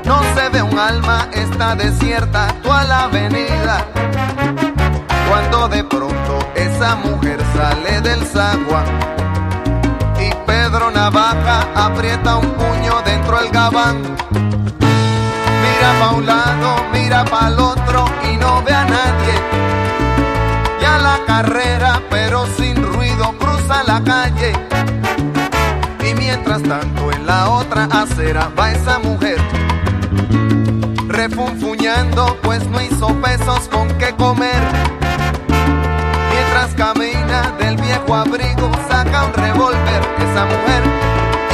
No 0.06 0.22
se 0.34 0.48
ve 0.48 0.62
un 0.62 0.78
alma, 0.78 1.28
está 1.34 1.76
desierta 1.76 2.48
toda 2.62 2.84
la 2.84 3.04
avenida. 3.04 3.84
Cuando 5.28 5.68
de 5.68 5.84
pronto 5.84 6.38
esa 6.54 6.96
mujer 6.96 7.38
sale 7.54 8.00
del 8.00 8.26
sagua 8.26 8.82
y 10.18 10.34
Pedro 10.46 10.90
Navaja 10.90 11.68
aprieta 11.74 12.36
un 12.36 12.50
puño 12.54 13.02
dentro 13.04 13.38
del 13.38 13.50
gabán. 13.50 14.49
Mira 15.80 15.98
pa' 15.98 16.10
un 16.14 16.26
lado, 16.26 16.76
mira 16.92 17.24
pa' 17.24 17.48
el 17.48 17.58
otro 17.58 18.04
y 18.30 18.36
no 18.36 18.62
ve 18.62 18.70
a 18.70 18.84
nadie. 18.84 19.34
Ya 20.78 20.98
la 20.98 21.18
carrera, 21.26 22.02
pero 22.10 22.44
sin 22.58 22.76
ruido, 22.82 23.32
cruza 23.38 23.82
la 23.84 24.04
calle. 24.04 24.52
Y 26.06 26.14
mientras 26.16 26.62
tanto 26.64 27.10
en 27.10 27.26
la 27.26 27.48
otra 27.48 27.84
acera 27.84 28.50
va 28.58 28.72
esa 28.72 28.98
mujer. 28.98 29.38
Refunfuñando, 31.08 32.36
pues 32.42 32.66
no 32.66 32.82
hizo 32.82 33.08
pesos 33.14 33.66
con 33.68 33.88
qué 33.96 34.14
comer. 34.16 34.62
Mientras 36.30 36.74
camina 36.74 37.54
del 37.58 37.76
viejo 37.78 38.14
abrigo, 38.14 38.70
saca 38.86 39.24
un 39.24 39.32
revólver. 39.32 40.02
Esa 40.18 40.44
mujer 40.44 40.82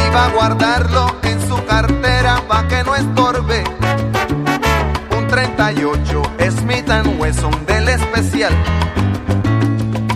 iba 0.08 0.24
a 0.24 0.30
guardarlo 0.30 1.14
en 1.22 1.48
su 1.48 1.64
cartera 1.64 2.42
pa' 2.48 2.66
que 2.66 2.82
no 2.82 2.96
estorbe. 2.96 3.62
Un 5.36 5.42
38 5.42 6.22
Smith 6.50 6.88
Wesson 7.18 7.66
del 7.66 7.90
especial 7.90 8.54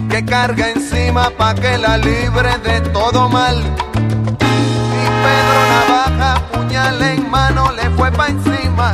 que 0.08 0.24
carga 0.24 0.70
encima 0.70 1.28
pa' 1.36 1.54
que 1.54 1.76
la 1.76 1.98
libre 1.98 2.56
de 2.64 2.80
todo 2.88 3.28
mal. 3.28 3.54
Y 3.54 5.04
Pedro 5.24 5.60
Navaja, 5.72 6.42
puñal 6.52 7.02
en 7.02 7.30
mano, 7.30 7.70
le 7.72 7.90
fue 7.90 8.10
pa' 8.12 8.28
encima. 8.28 8.92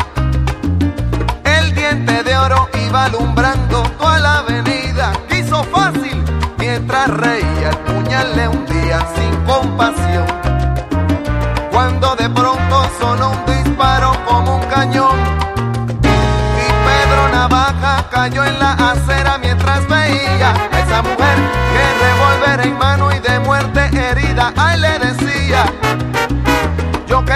El 1.44 1.72
diente 1.76 2.24
de 2.24 2.36
oro 2.36 2.68
iba 2.84 3.04
alumbrando 3.04 3.84
toda 3.96 4.18
la 4.18 4.38
avenida. 4.38 5.12
Quiso 5.28 5.62
fácil 5.62 6.24
mientras 6.58 7.08
reía, 7.08 7.70
el 7.70 7.78
puñal 7.78 8.36
le 8.36 8.48
hundía 8.48 8.98
sin 9.14 9.32
compasión. 9.44 10.45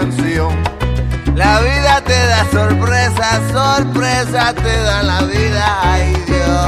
Canción. 0.00 0.54
La 1.34 1.60
vida 1.60 2.02
te 2.04 2.26
da 2.26 2.44
sorpresa, 2.50 3.40
sorpresa 3.50 4.52
te 4.54 4.76
da 4.82 5.02
la 5.02 5.22
vida, 5.22 5.64
ay 5.82 6.12
Dios. 6.26 6.66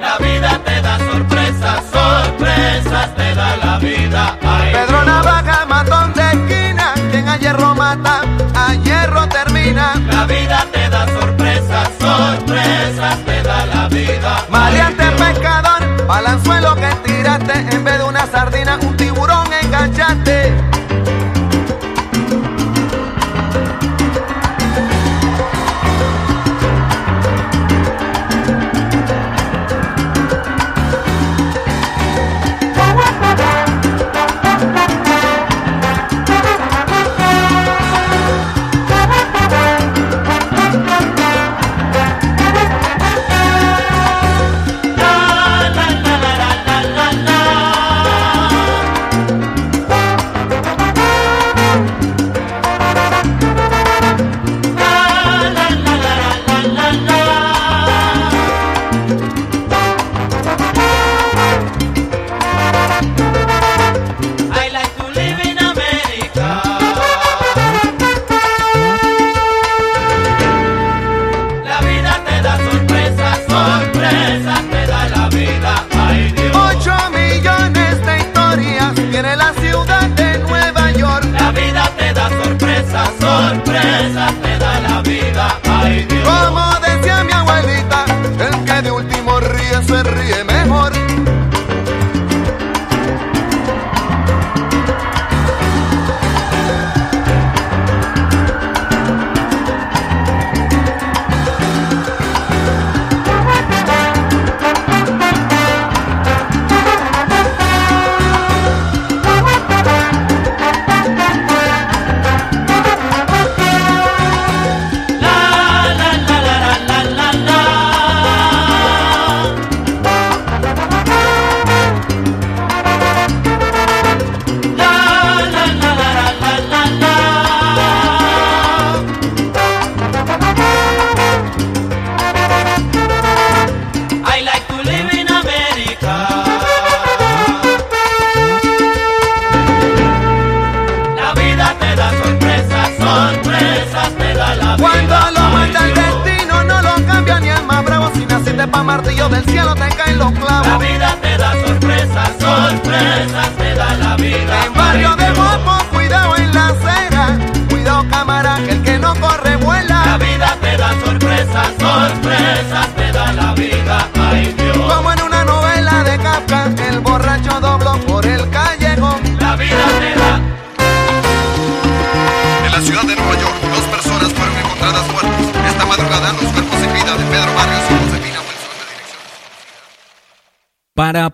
La 0.00 0.18
vida 0.18 0.60
te 0.64 0.80
da 0.80 0.98
sorpresas, 0.98 1.82
sorpresas 1.92 3.16
te 3.16 3.34
da 3.34 3.56
la 3.56 3.78
vida. 3.78 4.38
Ay, 4.42 4.72
Pedro 4.72 5.04
Navaja, 5.04 5.66
matón 5.66 6.12
de 6.14 6.22
esquina, 6.22 6.94
quien 7.10 7.28
a 7.28 7.36
hierro 7.38 7.74
mata, 7.74 8.20
a 8.54 8.74
hierro 8.74 9.28
termina. 9.28 9.94
La 10.08 10.24
vida 10.24 10.64
te 10.72 10.88
da 10.88 11.06
sorpresas, 11.18 11.88
sorpresas 11.98 13.18
te 13.24 13.42
da 13.42 13.66
la 13.66 13.88
vida. 13.88 14.44
Maleante 14.48 15.04
pescador, 15.22 16.06
balanzuelo 16.06 16.76
que 16.76 16.90
tiraste, 17.04 17.54
en 17.74 17.84
vez 17.84 17.98
de 17.98 18.05
sardina, 18.36 18.78
un 18.82 18.94
tiburón 18.98 19.35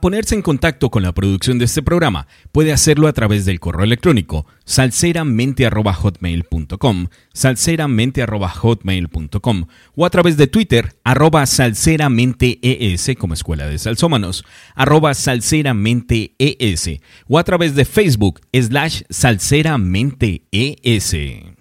ponerse 0.02 0.34
en 0.34 0.42
contacto 0.42 0.90
con 0.90 1.04
la 1.04 1.12
producción 1.12 1.60
de 1.60 1.66
este 1.66 1.80
programa, 1.80 2.26
puede 2.50 2.72
hacerlo 2.72 3.06
a 3.06 3.12
través 3.12 3.44
del 3.44 3.60
correo 3.60 3.84
electrónico 3.84 4.46
salseramente.hotmail.com, 4.64 7.06
salseramente.hotmail.com 7.32 9.66
o 9.94 10.04
a 10.04 10.10
través 10.10 10.36
de 10.36 10.48
Twitter, 10.48 10.96
arroba 11.04 11.46
salseramente.es 11.46 13.10
como 13.16 13.34
Escuela 13.34 13.68
de 13.68 13.78
Salsómanos, 13.78 14.44
arroba 14.74 15.14
salseramente.es 15.14 16.90
o 17.28 17.38
a 17.38 17.44
través 17.44 17.76
de 17.76 17.84
Facebook, 17.84 18.40
slash 18.52 19.02
salseramente.es. 19.08 21.51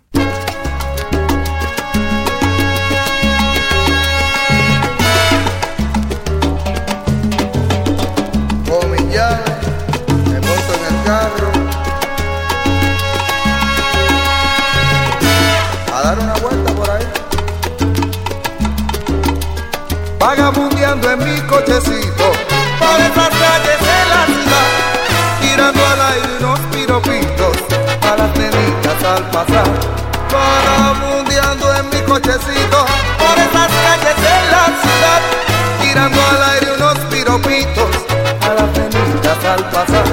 casa 39.85 40.03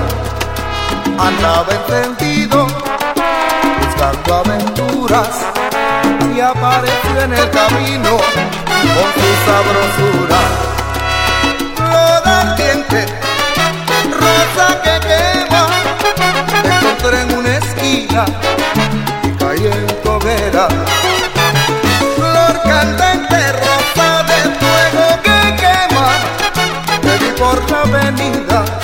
andaba 1.19 1.73
encendido 1.75 2.67
buscando 3.83 4.35
aventuras 4.37 5.29
y 6.35 6.41
apareció 6.41 7.21
en 7.23 7.33
el 7.35 7.51
camino 7.51 8.17
con 8.95 9.09
su 9.19 9.31
sabrosura. 9.47 10.41
Roda 11.77 12.41
ardiente, 12.53 13.05
rosa 14.23 14.81
que 14.83 15.01
quema, 15.09 15.67
me 16.63 16.75
encontré 16.77 17.21
en 17.23 17.39
una 17.39 17.57
esquina 17.59 18.25
y 19.25 19.31
caí 19.37 19.67
en 19.67 20.09
hoguera. 20.09 20.69
Flor 22.17 22.63
candente, 22.63 23.53
rosa 23.53 24.23
de 24.31 24.41
fuego 24.61 25.23
que 25.25 25.57
quema, 25.57 26.07
me 27.03 27.19
vi 27.19 27.31
por 27.39 27.71
la 27.71 27.83
avenida. 27.83 28.78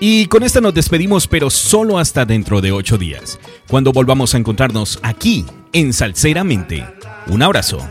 Y 0.00 0.26
con 0.26 0.44
esta 0.44 0.60
nos 0.60 0.74
despedimos, 0.74 1.26
pero 1.26 1.50
solo 1.50 1.98
hasta 1.98 2.24
dentro 2.24 2.60
de 2.60 2.70
ocho 2.70 2.98
días, 2.98 3.40
cuando 3.66 3.90
volvamos 3.90 4.36
a 4.36 4.38
encontrarnos 4.38 5.00
aquí 5.02 5.44
en 5.72 5.92
Salseramente. 5.92 6.86
Un 7.26 7.42
abrazo. 7.42 7.84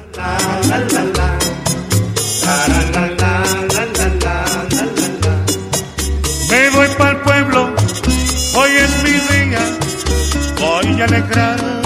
Me 6.49 6.69
voy 6.69 6.88
para 6.98 7.11
el 7.11 7.18
pueblo, 7.18 7.69
hoy 8.56 8.72
es 8.72 9.03
mi 9.03 9.11
día, 9.11 9.60
voy 10.57 11.02
a 11.02 11.06
alegrar 11.06 11.77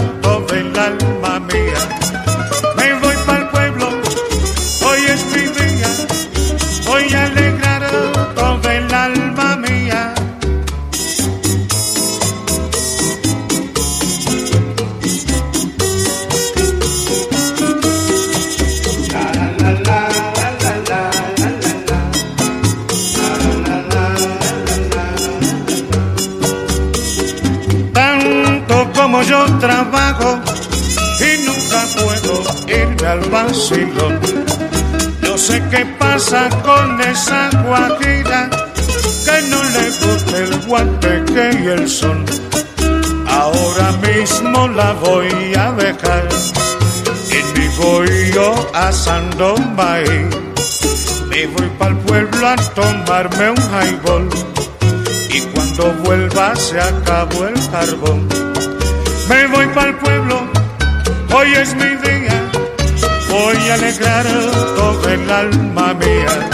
como 29.11 29.23
yo 29.23 29.45
trabajo 29.59 30.39
y 31.19 31.45
nunca 31.45 31.85
puedo 31.97 32.43
irme 32.65 33.07
al 33.07 33.19
vacilón. 33.29 34.21
No 35.21 35.37
sé 35.37 35.61
qué 35.69 35.85
pasa 35.99 36.47
con 36.63 37.01
esa 37.01 37.49
guajira 37.65 38.49
que 39.25 39.41
no 39.49 39.63
le 39.65 39.89
gusta 39.99 40.37
el 40.37 40.57
guateque 40.65 41.59
y 41.61 41.67
el 41.67 41.89
son. 41.89 42.23
Ahora 43.27 43.91
mismo 44.07 44.69
la 44.69 44.93
voy 44.93 45.27
a 45.59 45.73
dejar 45.73 46.29
en 47.31 47.59
mi 47.59 47.67
bollo 47.75 48.53
asando 48.73 49.57
maíz. 49.75 50.37
Me 51.27 51.47
voy 51.47 51.69
para 51.77 51.91
el 51.91 51.97
pueblo 51.97 52.47
a 52.47 52.55
tomarme 52.55 53.49
un 53.49 53.57
highball 53.57 54.29
y 55.29 55.41
cuando 55.53 55.91
vuelva 56.05 56.55
se 56.55 56.79
acabó 56.79 57.45
el 57.45 57.69
carbón. 57.71 58.50
Me 59.31 59.47
voy 59.47 59.65
para 59.67 59.87
el 59.87 59.95
pueblo, 59.95 60.41
hoy 61.33 61.53
es 61.53 61.73
mi 61.75 61.91
día, 62.05 62.51
voy 63.29 63.69
a 63.69 63.73
alegrar 63.75 64.25
todo 64.75 65.07
el 65.07 65.31
alma 65.31 65.93
mía. 65.93 66.49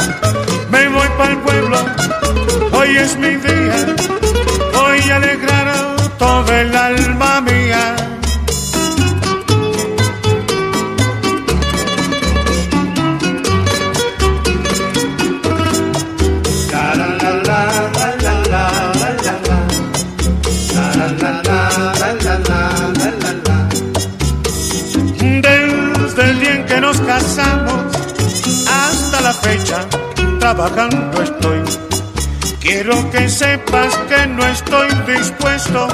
Me 0.70 0.88
voy 0.88 1.08
para 1.18 1.32
el 1.32 1.40
pueblo, 1.40 1.78
hoy 2.74 2.98
es 2.98 3.18
mi 3.18 3.34
día, 3.36 3.96
voy 4.76 5.10
a 5.10 5.16
alegrar 5.16 5.68
todo 6.20 6.54
el 6.54 6.76
alma 6.76 7.42
mía. 7.42 7.47
Casamos 27.18 27.96
hasta 28.70 29.22
la 29.22 29.34
fecha, 29.34 29.80
trabajando 30.40 31.24
estoy. 31.24 31.62
Quiero 32.60 32.96
que 33.12 33.28
sepas 33.28 33.96
que 34.10 34.28
no 34.28 34.46
estoy 34.46 34.90
dispuesto 35.08 35.88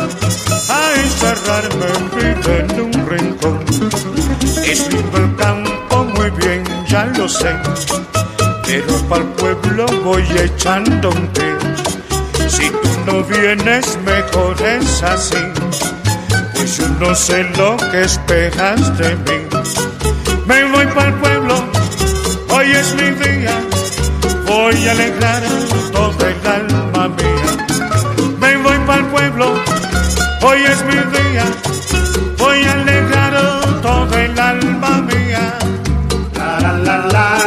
a 0.69 0.81
encerrarme 1.03 2.27
en 2.59 2.81
un 2.81 2.93
rincón. 3.07 3.59
Es 4.65 4.81
el 4.89 5.35
campo, 5.37 6.03
muy 6.15 6.29
bien, 6.31 6.63
ya 6.87 7.05
lo 7.17 7.29
sé. 7.29 7.55
Pero 8.65 8.93
para 9.07 9.23
el 9.23 9.29
pueblo 9.39 9.85
voy 10.03 10.25
echando 10.47 11.09
un 11.09 11.27
té. 11.29 11.49
Si 12.49 12.69
tú 12.69 12.89
no 13.05 13.23
vienes, 13.23 13.97
mejor 14.05 14.61
es 14.61 15.03
así. 15.03 15.43
Pues 16.53 16.77
yo 16.77 16.87
no 16.99 17.15
sé 17.15 17.43
lo 17.57 17.77
que 17.91 18.01
esperas 18.01 18.97
de 18.97 19.15
mí. 19.15 20.02
Me 20.45 20.64
voy 20.65 20.86
para 20.88 21.07
el 21.07 21.14
pueblo, 21.15 21.56
hoy 22.49 22.72
es 22.72 22.94
mi 22.95 23.10
día. 23.11 23.52
Voy 24.45 24.88
a 24.88 24.91
alegrar 24.91 25.41
todo 25.91 26.28
el 26.28 26.48
alma 26.48 27.07
mía. 27.10 27.65
Me 28.40 28.57
voy 28.57 28.78
para 28.86 28.99
el 28.99 29.06
pueblo, 29.07 29.53
hoy 30.41 30.64
es 30.64 30.84
mi 30.86 30.95
día. 30.95 31.45
Voy 32.38 32.64
a 32.64 32.74
alegrar 32.74 33.34
todo 33.82 34.18
el 34.18 34.40
alma 34.40 35.02
mía. 35.02 35.57
La 36.36 36.60
la 36.60 36.74
la 36.74 36.98
la 37.07 37.43